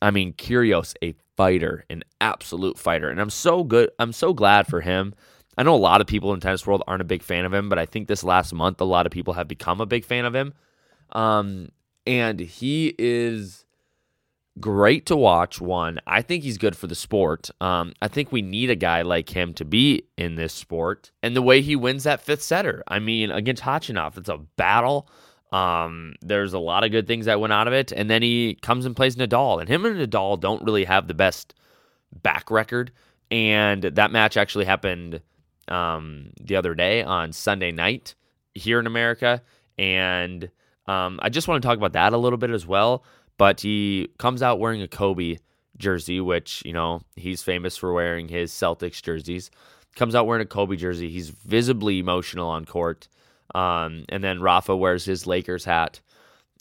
I 0.00 0.12
mean, 0.12 0.32
Kyrgios, 0.32 0.94
a 1.02 1.14
fighter, 1.36 1.84
an 1.90 2.04
absolute 2.20 2.78
fighter, 2.78 3.10
and 3.10 3.20
I'm 3.20 3.30
so 3.30 3.64
good. 3.64 3.90
I'm 3.98 4.12
so 4.12 4.32
glad 4.32 4.68
for 4.68 4.80
him. 4.80 5.14
I 5.58 5.64
know 5.64 5.74
a 5.74 5.76
lot 5.76 6.00
of 6.00 6.06
people 6.06 6.32
in 6.32 6.40
tennis 6.40 6.66
world 6.66 6.84
aren't 6.86 7.02
a 7.02 7.04
big 7.04 7.22
fan 7.22 7.44
of 7.44 7.52
him, 7.52 7.68
but 7.68 7.78
I 7.78 7.86
think 7.86 8.06
this 8.06 8.22
last 8.22 8.52
month 8.52 8.80
a 8.80 8.84
lot 8.84 9.06
of 9.06 9.12
people 9.12 9.34
have 9.34 9.48
become 9.48 9.80
a 9.80 9.86
big 9.86 10.04
fan 10.04 10.24
of 10.24 10.34
him. 10.34 10.54
Um, 11.10 11.70
and 12.06 12.38
he 12.38 12.94
is 12.98 13.63
great 14.60 15.06
to 15.06 15.16
watch. 15.16 15.60
One, 15.60 16.00
I 16.06 16.22
think 16.22 16.44
he's 16.44 16.58
good 16.58 16.76
for 16.76 16.86
the 16.86 16.94
sport. 16.94 17.50
Um, 17.60 17.92
I 18.00 18.08
think 18.08 18.30
we 18.30 18.42
need 18.42 18.70
a 18.70 18.76
guy 18.76 19.02
like 19.02 19.28
him 19.30 19.54
to 19.54 19.64
be 19.64 20.04
in 20.16 20.36
this 20.36 20.52
sport. 20.52 21.10
And 21.22 21.34
the 21.34 21.42
way 21.42 21.60
he 21.60 21.76
wins 21.76 22.04
that 22.04 22.20
fifth 22.20 22.42
setter, 22.42 22.82
I 22.88 22.98
mean, 22.98 23.30
against 23.30 23.62
Khachanov, 23.62 24.16
it's 24.16 24.28
a 24.28 24.38
battle. 24.56 25.08
Um, 25.52 26.14
there's 26.20 26.52
a 26.52 26.58
lot 26.58 26.84
of 26.84 26.90
good 26.90 27.06
things 27.06 27.26
that 27.26 27.40
went 27.40 27.52
out 27.52 27.68
of 27.68 27.74
it. 27.74 27.92
And 27.92 28.08
then 28.08 28.22
he 28.22 28.58
comes 28.62 28.86
and 28.86 28.96
plays 28.96 29.16
Nadal. 29.16 29.60
And 29.60 29.68
him 29.68 29.84
and 29.84 29.96
Nadal 29.96 30.40
don't 30.40 30.64
really 30.64 30.84
have 30.84 31.08
the 31.08 31.14
best 31.14 31.54
back 32.22 32.50
record. 32.50 32.92
And 33.30 33.82
that 33.82 34.12
match 34.12 34.36
actually 34.36 34.64
happened 34.64 35.20
um, 35.68 36.30
the 36.40 36.56
other 36.56 36.74
day 36.74 37.02
on 37.02 37.32
Sunday 37.32 37.72
night 37.72 38.14
here 38.54 38.78
in 38.78 38.86
America. 38.86 39.42
And 39.78 40.50
um, 40.86 41.18
I 41.22 41.28
just 41.28 41.48
want 41.48 41.62
to 41.62 41.66
talk 41.66 41.78
about 41.78 41.94
that 41.94 42.12
a 42.12 42.18
little 42.18 42.36
bit 42.36 42.50
as 42.50 42.66
well. 42.66 43.04
But 43.36 43.60
he 43.60 44.08
comes 44.18 44.42
out 44.42 44.60
wearing 44.60 44.82
a 44.82 44.88
Kobe 44.88 45.38
jersey, 45.76 46.20
which, 46.20 46.62
you 46.64 46.72
know, 46.72 47.02
he's 47.16 47.42
famous 47.42 47.76
for 47.76 47.92
wearing 47.92 48.28
his 48.28 48.52
Celtics 48.52 49.02
jerseys. 49.02 49.50
Comes 49.96 50.14
out 50.14 50.26
wearing 50.26 50.42
a 50.42 50.48
Kobe 50.48 50.76
jersey. 50.76 51.10
He's 51.10 51.30
visibly 51.30 51.98
emotional 51.98 52.48
on 52.48 52.64
court. 52.64 53.08
Um, 53.54 54.04
and 54.08 54.22
then 54.22 54.40
Rafa 54.40 54.76
wears 54.76 55.04
his 55.04 55.26
Lakers 55.26 55.64
hat 55.64 56.00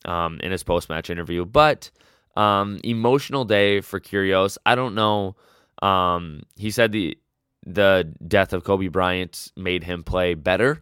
um, 0.06 0.40
in 0.42 0.52
his 0.52 0.64
post 0.64 0.90
match 0.90 1.10
interview. 1.10 1.46
But 1.46 1.90
um, 2.36 2.80
emotional 2.84 3.46
day 3.46 3.82
for 3.82 4.00
Kyrgios. 4.00 4.58
I 4.66 4.76
don't 4.76 4.96
know. 4.96 5.36
Um, 5.82 6.44
he 6.56 6.72
said 6.72 6.92
the 6.92 7.18
the 7.66 8.14
death 8.28 8.52
of 8.52 8.64
Kobe 8.64 8.88
Bryant 8.88 9.52
made 9.56 9.84
him 9.86 10.04
play 10.04 10.34
better 10.34 10.82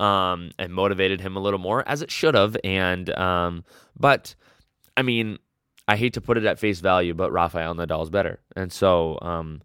um, 0.00 0.52
and 0.58 0.72
motivated 0.72 1.20
him 1.20 1.36
a 1.36 1.40
little 1.40 1.58
more, 1.58 1.86
as 1.86 2.00
it 2.00 2.10
should 2.10 2.34
have. 2.34 2.56
And 2.64 3.10
um, 3.16 3.64
but 3.98 4.34
I 4.96 5.02
mean, 5.02 5.38
I 5.86 5.96
hate 5.96 6.14
to 6.14 6.20
put 6.20 6.38
it 6.38 6.44
at 6.44 6.58
face 6.58 6.80
value, 6.80 7.14
but 7.14 7.32
Rafael 7.32 7.74
Nadal 7.74 8.02
is 8.02 8.10
better, 8.10 8.40
and 8.56 8.72
so 8.72 9.18
um, 9.22 9.62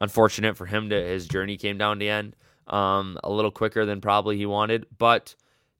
unfortunate 0.00 0.56
for 0.56 0.66
him 0.66 0.90
to 0.90 0.96
his 0.96 1.26
journey 1.26 1.56
came 1.56 1.78
down 1.78 1.98
to 2.00 2.06
end 2.06 2.36
um, 2.66 3.18
a 3.24 3.30
little 3.30 3.50
quicker 3.50 3.86
than 3.86 4.00
probably 4.00 4.36
he 4.36 4.46
wanted. 4.46 4.86
But 4.98 5.34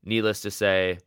needless 0.04 0.40
to 0.42 0.50
say, 0.50 0.98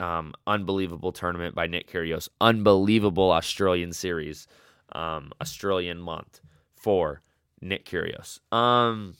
um, 0.00 0.34
unbelievable 0.46 1.12
tournament 1.12 1.54
by 1.54 1.66
Nick 1.66 1.90
Kyrgios, 1.90 2.28
unbelievable 2.40 3.30
Australian 3.32 3.92
series, 3.92 4.46
um, 4.92 5.32
Australian 5.40 5.98
month 5.98 6.40
for 6.74 7.22
Nick 7.60 7.84
Kyrgios. 7.84 8.40
Um, 8.52 9.14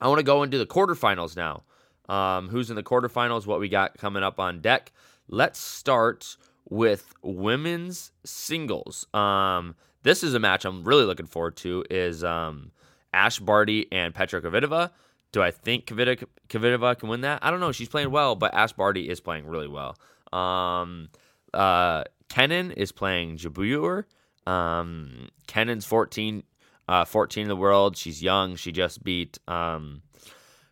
I 0.00 0.08
want 0.08 0.18
to 0.18 0.24
go 0.24 0.42
into 0.42 0.58
the 0.58 0.66
quarterfinals 0.66 1.36
now. 1.36 1.62
Um, 2.08 2.48
who's 2.48 2.70
in 2.70 2.76
the 2.76 2.82
quarterfinals? 2.82 3.46
What 3.46 3.60
we 3.60 3.68
got 3.68 3.98
coming 3.98 4.22
up 4.22 4.40
on 4.40 4.60
deck? 4.60 4.92
Let's 5.28 5.58
start 5.58 6.36
with 6.68 7.12
women's 7.22 8.12
singles. 8.24 9.06
Um, 9.14 9.74
this 10.02 10.22
is 10.22 10.34
a 10.34 10.38
match 10.38 10.64
I'm 10.64 10.84
really 10.84 11.04
looking 11.04 11.26
forward 11.26 11.56
to. 11.58 11.84
Is 11.90 12.22
um, 12.24 12.72
Ash 13.12 13.38
Barty 13.38 13.86
and 13.92 14.14
Petra 14.14 14.40
Kvitova. 14.40 14.90
Do 15.32 15.42
I 15.42 15.50
think 15.50 15.86
Kvitova, 15.86 16.24
Kvitova 16.48 16.98
can 16.98 17.08
win 17.08 17.20
that? 17.22 17.40
I 17.42 17.50
don't 17.50 17.60
know. 17.60 17.72
She's 17.72 17.88
playing 17.88 18.10
well, 18.10 18.34
but 18.34 18.54
Ash 18.54 18.72
Barty 18.72 19.08
is 19.08 19.20
playing 19.20 19.46
really 19.46 19.68
well. 19.68 19.96
Um, 20.32 21.08
uh, 21.52 22.04
Kenin 22.28 22.70
is 22.72 22.92
playing 22.92 23.36
Jabeur. 23.36 24.04
Um, 24.46 25.28
Kenin's 25.46 25.84
14, 25.84 26.42
uh, 26.88 27.04
14 27.04 27.42
in 27.42 27.48
the 27.48 27.56
world. 27.56 27.96
She's 27.96 28.22
young. 28.22 28.56
She 28.56 28.72
just 28.72 29.04
beat 29.04 29.38
um, 29.48 30.02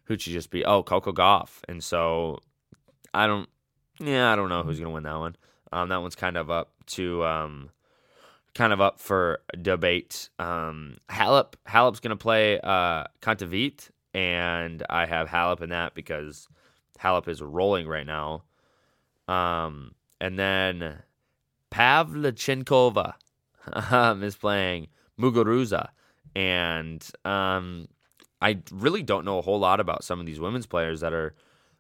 who'd 0.07 0.23
she 0.23 0.33
just 0.33 0.51
beat? 0.51 0.65
Oh, 0.65 0.83
Coco 0.83 1.13
Gauff. 1.13 1.61
And 1.69 1.83
so 1.85 2.41
I 3.13 3.27
don't. 3.27 3.49
Yeah, 3.99 4.33
I 4.33 4.37
don't 4.37 4.49
know 4.49 4.63
who's 4.63 4.79
gonna 4.79 4.91
win 4.91 5.05
that 5.05 5.19
one. 5.19 5.37
Um, 5.77 5.91
that 5.91 6.01
one's 6.01 6.15
kind 6.15 6.39
of 6.39 6.51
up 6.51 6.73
to 6.87 7.23
um, 7.27 7.69
kind 8.55 8.73
of 8.73 8.81
up 8.81 8.99
for 8.99 9.41
debate. 9.61 10.31
Um, 10.39 10.97
Halep 11.11 11.53
Halep's 11.69 12.01
going 12.01 12.11
to 12.11 12.17
play 12.17 12.59
uh, 12.59 13.05
and 14.15 14.83
I 14.89 15.05
have 15.05 15.29
Halep 15.29 15.61
in 15.61 15.69
that 15.69 15.95
because 15.95 16.49
Halep 16.99 17.29
is 17.29 17.43
rolling 17.43 17.87
right 17.87 18.07
now. 18.07 18.45
Um, 19.29 19.95
and 20.19 20.39
then 20.39 21.03
Pavlyuchenkova 21.71 23.13
um, 23.93 24.23
is 24.23 24.35
playing 24.35 24.87
Muguruza, 25.21 25.91
and 26.35 27.07
um, 27.27 27.87
I 28.41 28.61
really 28.73 29.03
don't 29.03 29.27
know 29.27 29.39
a 29.39 29.43
whole 29.43 29.59
lot 29.59 29.81
about 29.81 30.05
some 30.05 30.21
of 30.21 30.25
these 30.27 30.41
women's 30.41 30.67
players 30.67 31.01
that 31.01 31.13
are 31.13 31.35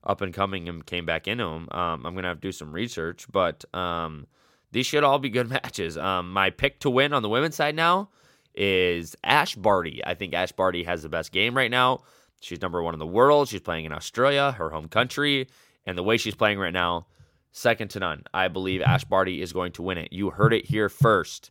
up 0.06 0.20
and 0.20 0.32
coming 0.32 0.68
and 0.68 0.86
came 0.86 1.04
back 1.04 1.28
into 1.28 1.44
them. 1.44 1.68
Um, 1.70 2.06
I'm 2.06 2.14
gonna 2.14 2.28
have 2.28 2.40
to 2.40 2.48
do 2.48 2.52
some 2.52 2.72
research, 2.72 3.26
but 3.30 3.64
um, 3.74 4.26
these 4.72 4.86
should 4.86 5.04
all 5.04 5.18
be 5.18 5.28
good 5.28 5.48
matches. 5.50 5.98
Um, 5.98 6.32
my 6.32 6.50
pick 6.50 6.80
to 6.80 6.90
win 6.90 7.12
on 7.12 7.22
the 7.22 7.28
women's 7.28 7.56
side 7.56 7.74
now 7.74 8.08
is 8.54 9.14
Ash 9.22 9.54
Barty. 9.54 10.00
I 10.04 10.14
think 10.14 10.32
Ash 10.32 10.52
Barty 10.52 10.84
has 10.84 11.02
the 11.02 11.08
best 11.08 11.32
game 11.32 11.56
right 11.56 11.70
now. 11.70 12.02
She's 12.40 12.62
number 12.62 12.82
one 12.82 12.94
in 12.94 12.98
the 12.98 13.06
world. 13.06 13.48
She's 13.48 13.60
playing 13.60 13.84
in 13.84 13.92
Australia, 13.92 14.52
her 14.52 14.70
home 14.70 14.88
country. 14.88 15.48
And 15.84 15.96
the 15.96 16.02
way 16.02 16.16
she's 16.16 16.34
playing 16.34 16.58
right 16.58 16.72
now, 16.72 17.06
second 17.52 17.88
to 17.90 18.00
none. 18.00 18.24
I 18.34 18.48
believe 18.48 18.82
Ash 18.82 19.04
Barty 19.04 19.40
is 19.40 19.52
going 19.52 19.72
to 19.72 19.82
win 19.82 19.98
it. 19.98 20.12
You 20.12 20.30
heard 20.30 20.52
it 20.52 20.66
here 20.66 20.88
first, 20.88 21.50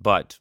but 0.00 0.38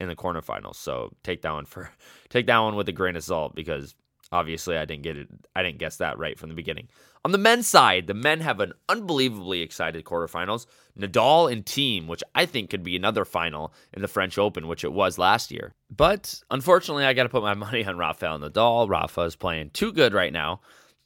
in 0.00 0.08
the 0.08 0.16
quarterfinals. 0.16 0.76
So 0.76 1.12
take 1.22 1.42
that 1.42 1.52
one 1.52 1.66
for 1.66 1.90
take 2.28 2.46
that 2.46 2.58
one 2.58 2.74
with 2.74 2.88
a 2.88 2.92
grain 2.92 3.16
of 3.16 3.24
salt 3.24 3.54
because 3.54 3.94
obviously 4.32 4.76
I 4.76 4.84
didn't 4.84 5.02
get 5.02 5.16
it. 5.16 5.28
I 5.54 5.62
didn't 5.62 5.78
guess 5.78 5.96
that 5.96 6.18
right 6.18 6.38
from 6.38 6.48
the 6.48 6.54
beginning. 6.54 6.88
On 7.24 7.32
the 7.32 7.38
men's 7.38 7.68
side, 7.68 8.06
the 8.06 8.14
men 8.14 8.40
have 8.40 8.60
an 8.60 8.72
unbelievably 8.88 9.60
excited 9.60 10.04
quarterfinals. 10.04 10.66
Nadal 10.98 11.52
and 11.52 11.64
Thiem, 11.66 12.06
which 12.06 12.22
I 12.34 12.46
think 12.46 12.70
could 12.70 12.82
be 12.82 12.96
another 12.96 13.24
final 13.24 13.74
in 13.92 14.00
the 14.00 14.08
French 14.08 14.38
Open, 14.38 14.68
which 14.68 14.84
it 14.84 14.92
was 14.92 15.18
last 15.18 15.50
year. 15.50 15.74
But 15.94 16.42
unfortunately, 16.50 17.04
I 17.04 17.12
got 17.12 17.24
to 17.24 17.28
put 17.28 17.42
my 17.42 17.54
money 17.66 17.84
on 17.84 17.98
Rafael 17.98 18.38
Nadal. 18.38 18.88
Rafa 18.88 19.22
is 19.22 19.36
playing 19.36 19.70
too 19.70 19.92
good 19.92 20.14
right 20.14 20.32
now. 20.32 20.60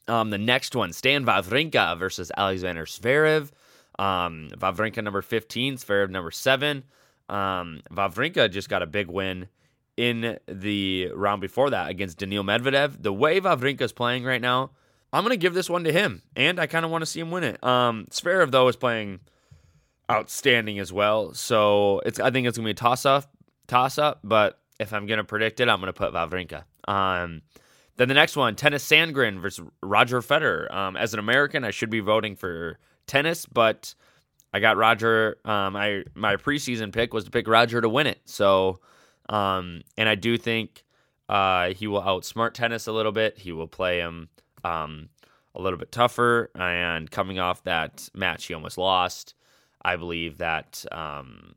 Um, 0.07 0.31
the 0.31 0.39
next 0.39 0.77
one, 0.77 0.93
Stan 0.93 1.25
Wawrinka 1.25 1.99
versus 1.99 2.31
Alexander 2.37 2.85
Zverev. 2.85 3.51
Um, 3.99 4.51
Wawrinka 4.59 5.03
number 5.03 5.23
15, 5.23 5.77
Zverev 5.77 6.11
number 6.11 6.31
7. 6.31 6.85
Um, 7.29 7.81
Wawrinka 7.91 8.51
just 8.51 8.69
got 8.69 8.83
a 8.83 8.87
big 8.87 9.09
win 9.09 9.49
in 9.97 10.39
the 10.47 11.11
round 11.15 11.41
before 11.41 11.71
that 11.71 11.89
against 11.89 12.19
Daniil 12.19 12.45
Medvedev. 12.45 13.03
The 13.03 13.13
way 13.13 13.41
Wawrinka 13.41 13.83
is 13.83 13.93
playing 13.93 14.25
right 14.25 14.41
now, 14.41 14.71
I'm 15.13 15.23
going 15.23 15.31
to 15.31 15.37
give 15.37 15.55
this 15.55 15.71
one 15.71 15.85
to 15.85 15.93
him, 15.93 16.23
and 16.35 16.59
I 16.59 16.67
kind 16.67 16.85
of 16.85 16.91
want 16.91 17.03
to 17.03 17.07
see 17.07 17.21
him 17.21 17.31
win 17.31 17.45
it. 17.45 17.63
Um, 17.63 18.07
though, 18.49 18.69
is 18.69 18.77
playing 18.77 19.21
outstanding 20.11 20.79
as 20.79 20.93
well. 20.93 21.35
So 21.35 22.01
it's 22.05 22.21
I 22.21 22.31
think 22.31 22.47
it's 22.47 22.59
going 22.59 22.65
to 22.65 22.69
be 22.69 22.73
a 22.73 22.75
toss 22.75 23.07
up, 23.07 23.31
toss 23.67 23.99
up, 23.99 24.21
but 24.25 24.59
if 24.81 24.93
I'm 24.93 25.07
going 25.07 25.19
to 25.19 25.25
predict 25.25 25.61
it, 25.61 25.69
I'm 25.69 25.81
going 25.81 25.93
to 25.93 25.93
put 25.93 26.13
Wawrinka. 26.13 26.65
Um, 26.89 27.43
then 27.97 28.09
the 28.09 28.15
next 28.15 28.37
one, 28.37 28.57
Tennys 28.57 28.83
Sandgren 28.83 29.41
versus 29.41 29.65
Roger 29.83 30.21
Federer. 30.21 30.73
Um, 30.75 30.97
as 30.97 31.13
an 31.13 31.21
American, 31.21 31.65
I 31.65 31.71
should 31.71 31.91
be 31.91 32.01
voting 32.01 32.35
for 32.35 32.79
Tennys, 33.07 33.47
but 33.53 33.95
I 34.53 34.61
got 34.61 34.77
Roger. 34.77 35.37
Um, 35.45 35.77
I 35.77 36.05
my 36.15 36.37
preseason 36.37 36.93
pick 36.93 37.15
was 37.15 37.25
to 37.25 37.31
pick 37.31 37.47
Roger 37.47 37.81
to 37.81 37.89
win 37.89 38.07
it. 38.07 38.21
So, 38.25 38.81
um, 39.29 39.83
and 39.97 40.09
I 40.09 40.15
do 40.15 40.37
think 40.37 40.85
uh, 41.29 41.71
he 41.71 41.87
will 41.87 42.03
outsmart 42.03 42.53
Tennys 42.53 42.89
a 42.89 42.93
little 42.93 43.13
bit. 43.13 43.39
He 43.39 43.53
will 43.53 43.67
play 43.67 43.99
him 43.99 44.29
um, 44.63 45.09
a 45.55 45.61
little 45.61 45.79
bit 45.79 45.93
tougher. 45.93 46.51
And 46.55 47.11
coming 47.11 47.39
off 47.39 47.65
that 47.65 48.09
match, 48.15 48.47
he 48.47 48.55
almost 48.55 48.79
lost. 48.79 49.35
I 49.83 49.97
believe 49.97 50.39
that 50.39 50.85
um, 50.93 51.55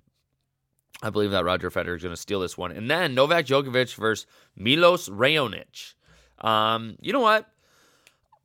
I 1.01 1.09
believe 1.09 1.31
that 1.31 1.45
Roger 1.45 1.69
Federer 1.69 1.95
is 1.95 2.03
going 2.03 2.15
to 2.15 2.21
steal 2.21 2.39
this 2.39 2.57
one. 2.57 2.71
And 2.71 2.89
then 2.89 3.13
Novak 3.13 3.45
Djokovic 3.45 3.95
versus 3.95 4.25
Milos 4.55 5.09
Raonic. 5.09 5.93
Um, 6.39 6.97
you 7.01 7.13
know 7.13 7.19
what? 7.19 7.49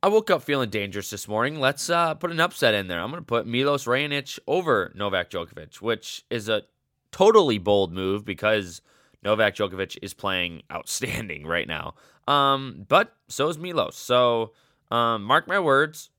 I 0.01 0.09
woke 0.09 0.29
up 0.29 0.43
feeling 0.43 0.69
dangerous 0.69 1.09
this 1.09 1.29
morning. 1.29 1.59
Let's 1.59 1.89
uh, 1.89 2.13
put 2.15 2.31
an 2.31 2.41
upset 2.41 2.73
in 2.73 2.87
there. 2.87 2.99
I'm 2.99 3.09
going 3.09 3.21
to 3.21 3.25
put 3.25 3.47
Milos 3.47 3.85
Raonic 3.85 4.37
over 4.47 4.91
Novak 4.95 5.29
Djokovic, 5.29 5.75
which 5.81 6.25
is 6.29 6.49
a 6.49 6.63
totally 7.11 7.57
bold 7.57 7.93
move 7.93 8.25
because 8.25 8.81
Novak 9.23 9.55
Djokovic 9.55 9.97
is 10.01 10.13
playing 10.13 10.63
outstanding 10.71 11.45
right 11.45 11.67
now. 11.67 11.95
Um, 12.27 12.85
but 12.87 13.15
so 13.27 13.49
is 13.49 13.57
Milos. 13.57 13.97
So 13.97 14.53
um, 14.91 15.23
mark 15.23 15.47
my 15.47 15.59
words. 15.59 16.09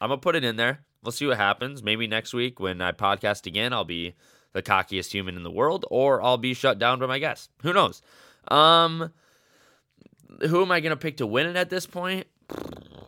I'm 0.00 0.08
to 0.10 0.22
put 0.22 0.36
it 0.36 0.44
in 0.44 0.56
there. 0.56 0.84
We'll 1.02 1.12
see 1.12 1.26
what 1.26 1.36
happens. 1.36 1.82
Maybe 1.82 2.06
next 2.06 2.32
week 2.32 2.60
when 2.60 2.80
I 2.80 2.92
podcast 2.92 3.46
again, 3.46 3.72
I'll 3.72 3.84
be 3.84 4.14
the 4.52 4.62
cockiest 4.62 5.10
human 5.10 5.36
in 5.36 5.42
the 5.42 5.50
world, 5.50 5.84
or 5.90 6.22
I'll 6.22 6.38
be 6.38 6.54
shut 6.54 6.78
down 6.78 6.98
by 7.00 7.06
my 7.06 7.18
guests. 7.18 7.48
Who 7.62 7.72
knows? 7.72 8.02
Um, 8.48 9.12
who 10.40 10.62
am 10.62 10.70
I 10.70 10.80
to 10.90 10.96
pick 10.96 11.18
to 11.18 11.26
win 11.26 11.46
it 11.46 11.56
at 11.56 11.70
this 11.70 11.86
point? 11.86 12.26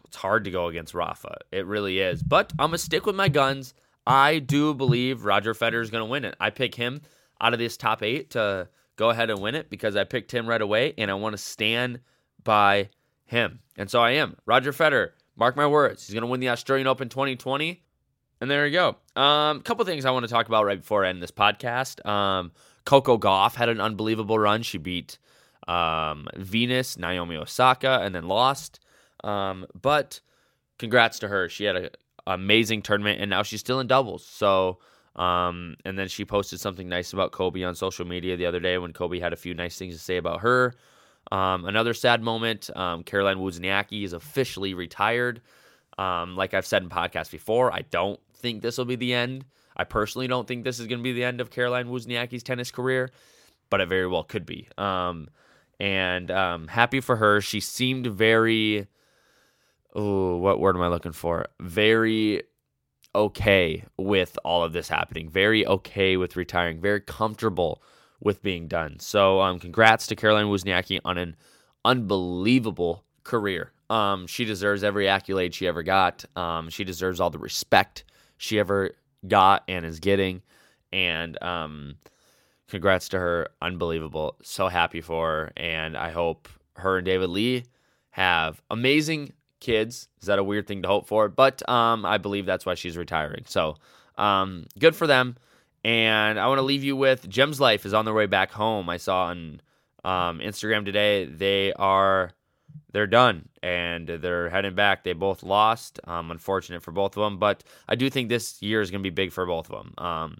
It's 0.06 0.16
hard 0.16 0.44
to 0.44 0.50
go 0.50 0.68
against 0.68 0.94
Rafa. 0.94 1.38
It 1.52 1.66
really 1.66 1.98
is. 1.98 2.22
But 2.22 2.52
I'm 2.58 2.68
to 2.72 2.78
stick 2.78 3.06
with 3.06 3.16
my 3.16 3.28
guns. 3.28 3.74
I 4.06 4.38
do 4.38 4.74
believe 4.74 5.24
Roger 5.24 5.54
Federer 5.54 5.82
is 5.82 5.90
to 6.04 6.10
win 6.10 6.24
it. 6.24 6.34
I 6.38 6.50
pick 6.50 6.74
him 6.74 7.02
out 7.40 7.52
of 7.52 7.58
this 7.58 7.76
top 7.76 8.02
eight 8.02 8.30
to 8.30 8.68
go 8.96 9.10
ahead 9.10 9.30
and 9.30 9.40
win 9.40 9.54
it 9.54 9.70
because 9.70 9.96
I 9.96 10.04
picked 10.04 10.32
him 10.32 10.46
right 10.46 10.60
away 10.60 10.94
and 10.98 11.10
I 11.10 11.14
want 11.14 11.34
to 11.34 11.38
stand 11.38 12.00
by 12.42 12.90
him. 13.24 13.60
And 13.76 13.90
so 13.90 14.00
I 14.00 14.12
am. 14.12 14.36
Roger 14.46 14.72
Federer, 14.72 15.10
mark 15.36 15.56
my 15.56 15.66
words, 15.66 16.06
he's 16.06 16.14
going 16.14 16.22
to 16.22 16.28
win 16.28 16.40
the 16.40 16.50
Australian 16.50 16.86
Open 16.86 17.08
2020. 17.08 17.82
And 18.40 18.50
there 18.50 18.66
you 18.66 18.72
go. 18.72 18.96
A 19.16 19.20
um, 19.20 19.60
couple 19.62 19.84
things 19.84 20.04
I 20.04 20.10
want 20.10 20.26
to 20.26 20.30
talk 20.30 20.48
about 20.48 20.64
right 20.64 20.78
before 20.78 21.04
I 21.04 21.08
end 21.08 21.22
this 21.22 21.30
podcast. 21.30 22.04
Um, 22.06 22.52
Coco 22.84 23.16
Gauff 23.16 23.54
had 23.54 23.68
an 23.68 23.80
unbelievable 23.80 24.38
run. 24.38 24.62
She 24.62 24.78
beat 24.78 25.18
um, 25.66 26.28
Venus, 26.36 26.98
Naomi 26.98 27.36
Osaka, 27.36 28.00
and 28.02 28.14
then 28.14 28.28
lost. 28.28 28.80
Um, 29.22 29.66
but 29.80 30.20
congrats 30.78 31.18
to 31.20 31.28
her. 31.28 31.48
She 31.48 31.64
had 31.64 31.76
an 31.76 31.90
amazing 32.26 32.82
tournament, 32.82 33.20
and 33.20 33.30
now 33.30 33.42
she's 33.42 33.60
still 33.60 33.80
in 33.80 33.86
doubles. 33.86 34.26
So, 34.26 34.78
um, 35.16 35.76
and 35.84 35.98
then 35.98 36.08
she 36.08 36.24
posted 36.24 36.60
something 36.60 36.88
nice 36.88 37.12
about 37.12 37.32
Kobe 37.32 37.62
on 37.62 37.74
social 37.74 38.06
media 38.06 38.36
the 38.36 38.46
other 38.46 38.60
day 38.60 38.78
when 38.78 38.92
Kobe 38.92 39.20
had 39.20 39.32
a 39.32 39.36
few 39.36 39.54
nice 39.54 39.78
things 39.78 39.94
to 39.94 40.00
say 40.00 40.16
about 40.16 40.40
her. 40.40 40.74
Um, 41.30 41.64
another 41.64 41.94
sad 41.94 42.22
moment 42.22 42.70
um, 42.76 43.02
Caroline 43.02 43.38
Wozniacki 43.38 44.04
is 44.04 44.12
officially 44.12 44.74
retired. 44.74 45.40
Um, 45.96 46.36
like 46.36 46.54
I've 46.54 46.66
said 46.66 46.82
in 46.82 46.88
podcasts 46.88 47.30
before, 47.30 47.72
I 47.72 47.82
don't 47.82 48.20
think 48.34 48.62
this 48.62 48.76
will 48.76 48.84
be 48.84 48.96
the 48.96 49.14
end. 49.14 49.44
I 49.76 49.84
personally 49.84 50.26
don't 50.26 50.46
think 50.46 50.64
this 50.64 50.78
is 50.78 50.86
going 50.86 50.98
to 50.98 51.02
be 51.02 51.12
the 51.12 51.24
end 51.24 51.40
of 51.40 51.50
Caroline 51.50 51.86
Wozniacki's 51.86 52.42
tennis 52.42 52.70
career, 52.70 53.10
but 53.70 53.80
it 53.80 53.88
very 53.88 54.06
well 54.06 54.24
could 54.24 54.46
be. 54.46 54.68
Um, 54.76 55.28
and 55.80 56.30
um, 56.30 56.68
happy 56.68 57.00
for 57.00 57.16
her. 57.16 57.40
She 57.40 57.60
seemed 57.60 58.06
very, 58.06 58.86
oh, 59.94 60.36
what 60.36 60.60
word 60.60 60.76
am 60.76 60.82
I 60.82 60.88
looking 60.88 61.12
for? 61.12 61.46
Very 61.60 62.42
okay 63.14 63.84
with 63.96 64.38
all 64.44 64.62
of 64.62 64.72
this 64.72 64.88
happening. 64.88 65.28
Very 65.28 65.66
okay 65.66 66.16
with 66.16 66.36
retiring. 66.36 66.80
Very 66.80 67.00
comfortable 67.00 67.82
with 68.20 68.42
being 68.42 68.68
done. 68.68 68.98
So, 69.00 69.40
um, 69.40 69.58
congrats 69.58 70.06
to 70.08 70.16
Caroline 70.16 70.46
Wozniacki 70.46 71.00
on 71.04 71.18
an 71.18 71.36
unbelievable 71.84 73.04
career. 73.22 73.72
Um, 73.90 74.26
she 74.26 74.44
deserves 74.44 74.82
every 74.82 75.08
accolade 75.08 75.54
she 75.54 75.66
ever 75.66 75.82
got. 75.82 76.24
Um, 76.36 76.68
she 76.70 76.84
deserves 76.84 77.20
all 77.20 77.30
the 77.30 77.38
respect 77.38 78.04
she 78.38 78.58
ever 78.58 78.92
got 79.28 79.64
and 79.68 79.84
is 79.84 80.00
getting. 80.00 80.42
And 80.92 81.40
um, 81.42 81.96
congrats 82.68 83.08
to 83.10 83.18
her. 83.18 83.48
Unbelievable. 83.60 84.36
So 84.42 84.68
happy 84.68 85.00
for 85.00 85.28
her. 85.28 85.52
And 85.56 85.96
I 85.96 86.10
hope 86.10 86.48
her 86.76 86.98
and 86.98 87.04
David 87.04 87.30
Lee 87.30 87.64
have 88.10 88.62
amazing 88.70 89.32
kids. 89.64 90.08
Is 90.20 90.26
that 90.26 90.38
a 90.38 90.44
weird 90.44 90.66
thing 90.66 90.82
to 90.82 90.88
hope 90.88 91.08
for? 91.08 91.28
But 91.28 91.66
um, 91.68 92.04
I 92.04 92.18
believe 92.18 92.46
that's 92.46 92.66
why 92.66 92.74
she's 92.74 92.96
retiring. 92.96 93.44
So 93.46 93.76
um, 94.16 94.66
good 94.78 94.94
for 94.94 95.06
them. 95.06 95.36
And 95.84 96.38
I 96.38 96.46
want 96.46 96.58
to 96.58 96.62
leave 96.62 96.84
you 96.84 96.96
with 96.96 97.28
Gem's 97.28 97.60
Life 97.60 97.84
is 97.84 97.94
on 97.94 98.04
their 98.04 98.14
way 98.14 98.26
back 98.26 98.52
home. 98.52 98.88
I 98.88 98.98
saw 98.98 99.26
on 99.26 99.60
um, 100.04 100.38
Instagram 100.38 100.84
today 100.84 101.24
they 101.24 101.72
are 101.74 102.32
they're 102.92 103.06
done 103.06 103.48
and 103.62 104.06
they're 104.08 104.48
heading 104.50 104.74
back. 104.74 105.04
They 105.04 105.12
both 105.14 105.42
lost. 105.42 106.00
Um, 106.04 106.30
unfortunate 106.30 106.82
for 106.82 106.92
both 106.92 107.16
of 107.16 107.22
them, 107.22 107.38
but 107.38 107.64
I 107.88 107.96
do 107.96 108.08
think 108.08 108.28
this 108.28 108.62
year 108.62 108.80
is 108.80 108.90
going 108.90 109.02
to 109.02 109.10
be 109.10 109.14
big 109.14 109.32
for 109.32 109.46
both 109.46 109.70
of 109.70 109.76
them. 109.76 109.94
Um, 109.98 110.38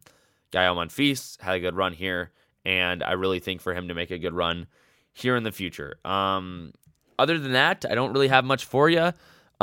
Gael 0.51 0.77
Monfils 0.77 1.41
had 1.41 1.57
a 1.57 1.61
good 1.61 1.75
run 1.75 1.93
here, 1.93 2.31
and 2.65 3.03
I 3.03 3.13
really 3.13 3.41
think 3.41 3.61
for 3.61 3.75
him 3.75 3.89
to 3.89 3.95
make 3.95 4.11
a 4.11 4.19
good 4.19 4.35
run 4.35 4.67
here 5.13 5.37
in 5.37 5.43
the 5.43 5.53
future. 5.53 5.97
Um, 6.05 6.73
other 7.19 7.39
than 7.39 7.53
that, 7.53 7.85
I 7.89 7.95
don't 7.95 8.13
really 8.13 8.29
have 8.29 8.45
much 8.45 8.65
for 8.65 8.89
you. 8.89 9.13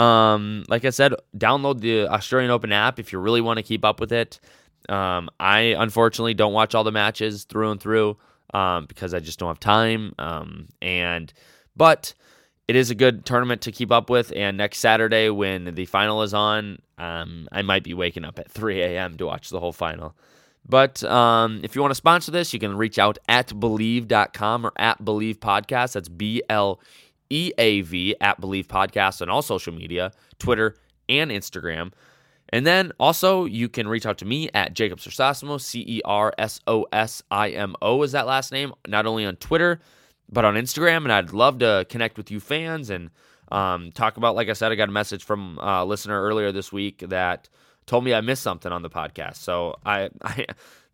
Um, 0.01 0.63
like 0.67 0.85
I 0.85 0.89
said, 0.89 1.13
download 1.37 1.81
the 1.81 2.07
Australian 2.07 2.51
Open 2.51 2.71
app 2.71 2.99
if 2.99 3.11
you 3.11 3.19
really 3.19 3.41
want 3.41 3.57
to 3.57 3.63
keep 3.63 3.83
up 3.85 3.99
with 3.99 4.11
it. 4.11 4.39
Um, 4.89 5.29
I 5.39 5.75
unfortunately 5.77 6.33
don't 6.33 6.53
watch 6.53 6.73
all 6.73 6.83
the 6.83 6.91
matches 6.91 7.43
through 7.43 7.71
and 7.71 7.79
through 7.79 8.17
um, 8.53 8.85
because 8.85 9.13
I 9.13 9.19
just 9.19 9.39
don't 9.39 9.49
have 9.49 9.59
time. 9.59 10.13
Um, 10.17 10.69
and 10.81 11.31
but 11.75 12.13
it 12.67 12.75
is 12.75 12.89
a 12.89 12.95
good 12.95 13.25
tournament 13.25 13.61
to 13.63 13.71
keep 13.71 13.91
up 13.91 14.09
with. 14.09 14.31
And 14.35 14.57
next 14.57 14.79
Saturday, 14.79 15.29
when 15.29 15.75
the 15.75 15.85
final 15.85 16.23
is 16.23 16.33
on, 16.33 16.79
um, 16.97 17.47
I 17.51 17.61
might 17.61 17.83
be 17.83 17.93
waking 17.93 18.23
up 18.23 18.39
at 18.39 18.49
3 18.49 18.81
a.m. 18.81 19.17
to 19.17 19.25
watch 19.25 19.49
the 19.49 19.59
whole 19.59 19.73
final. 19.73 20.15
But 20.67 21.03
um, 21.03 21.59
if 21.63 21.75
you 21.75 21.81
want 21.81 21.91
to 21.91 21.95
sponsor 21.95 22.31
this, 22.31 22.53
you 22.53 22.59
can 22.59 22.77
reach 22.77 22.99
out 22.99 23.17
at 23.27 23.47
bleav.com 23.49 24.65
or 24.65 24.71
at 24.77 25.03
bleav 25.03 25.39
podcast. 25.39 25.93
That's 25.93 26.09
B 26.09 26.43
L 26.49 26.79
E 27.31 27.51
A 27.57 27.81
V 27.81 28.15
at 28.21 28.39
Bleav 28.39 28.67
podcast 28.67 29.21
on 29.21 29.29
all 29.29 29.41
social 29.41 29.73
media, 29.73 30.11
Twitter 30.37 30.75
and 31.09 31.31
Instagram. 31.31 31.91
And 32.49 32.67
then 32.67 32.91
also, 32.99 33.45
you 33.45 33.69
can 33.69 33.87
reach 33.87 34.05
out 34.05 34.17
to 34.17 34.25
me 34.25 34.49
at 34.53 34.73
Jacob 34.73 34.99
Cersosimo, 34.99 35.59
C 35.59 35.85
E 35.87 36.01
R 36.03 36.33
S 36.37 36.59
O 36.67 36.85
S 36.91 37.23
I 37.31 37.49
M 37.49 37.75
O 37.81 38.03
is 38.03 38.11
that 38.11 38.27
last 38.27 38.51
name, 38.51 38.73
not 38.87 39.05
only 39.05 39.25
on 39.25 39.37
Twitter, 39.37 39.79
but 40.29 40.43
on 40.43 40.55
Instagram. 40.55 40.97
And 40.97 41.13
I'd 41.13 41.31
love 41.31 41.59
to 41.59 41.85
connect 41.89 42.17
with 42.17 42.29
you 42.29 42.41
fans 42.41 42.89
and 42.89 43.09
um, 43.51 43.91
talk 43.93 44.17
about, 44.17 44.35
like 44.35 44.49
I 44.49 44.53
said, 44.53 44.71
I 44.71 44.75
got 44.75 44.89
a 44.89 44.91
message 44.91 45.23
from 45.23 45.57
a 45.61 45.85
listener 45.85 46.21
earlier 46.21 46.51
this 46.51 46.73
week 46.73 47.05
that 47.07 47.47
told 47.85 48.03
me 48.03 48.13
I 48.13 48.21
missed 48.21 48.43
something 48.43 48.71
on 48.71 48.81
the 48.81 48.89
podcast. 48.89 49.37
So 49.37 49.75
I, 49.85 50.09
I 50.21 50.45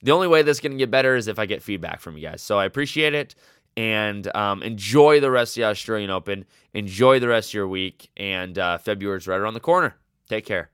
the 0.03 0.11
only 0.11 0.27
way 0.27 0.43
this 0.43 0.59
can 0.59 0.77
get 0.77 0.91
better 0.91 1.15
is 1.15 1.27
if 1.27 1.39
I 1.39 1.45
get 1.45 1.63
feedback 1.63 2.01
from 2.01 2.17
you 2.17 2.23
guys. 2.23 2.41
So 2.41 2.59
I 2.59 2.65
appreciate 2.65 3.13
it. 3.13 3.35
And 3.77 4.35
um, 4.35 4.63
enjoy 4.63 5.19
the 5.19 5.31
rest 5.31 5.55
of 5.55 5.61
the 5.61 5.67
Australian 5.67 6.09
Open. 6.09 6.45
Enjoy 6.73 7.19
the 7.19 7.27
rest 7.27 7.51
of 7.51 7.53
your 7.53 7.67
week, 7.67 8.09
and 8.17 8.57
uh, 8.57 8.79
February's 8.79 9.27
right 9.27 9.39
around 9.39 9.53
the 9.53 9.59
corner. 9.59 9.95
Take 10.27 10.45
care. 10.45 10.71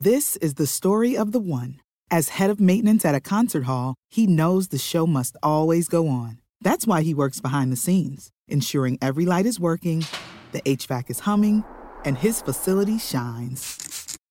This 0.00 0.36
is 0.36 0.54
the 0.54 0.66
story 0.66 1.16
of 1.16 1.32
the 1.32 1.40
one. 1.40 1.80
As 2.10 2.30
head 2.30 2.50
of 2.50 2.60
maintenance 2.60 3.04
at 3.04 3.14
a 3.14 3.20
concert 3.20 3.64
hall, 3.64 3.96
he 4.08 4.26
knows 4.26 4.68
the 4.68 4.78
show 4.78 5.06
must 5.06 5.36
always 5.42 5.88
go 5.88 6.08
on. 6.08 6.40
That's 6.60 6.86
why 6.86 7.02
he 7.02 7.12
works 7.12 7.40
behind 7.40 7.72
the 7.72 7.76
scenes, 7.76 8.30
ensuring 8.46 8.98
every 9.02 9.26
light 9.26 9.46
is 9.46 9.58
working, 9.58 10.04
the 10.52 10.62
HVAC 10.62 11.10
is 11.10 11.20
humming, 11.20 11.64
and 12.04 12.16
his 12.18 12.40
facility 12.40 12.98
shines. 12.98 14.03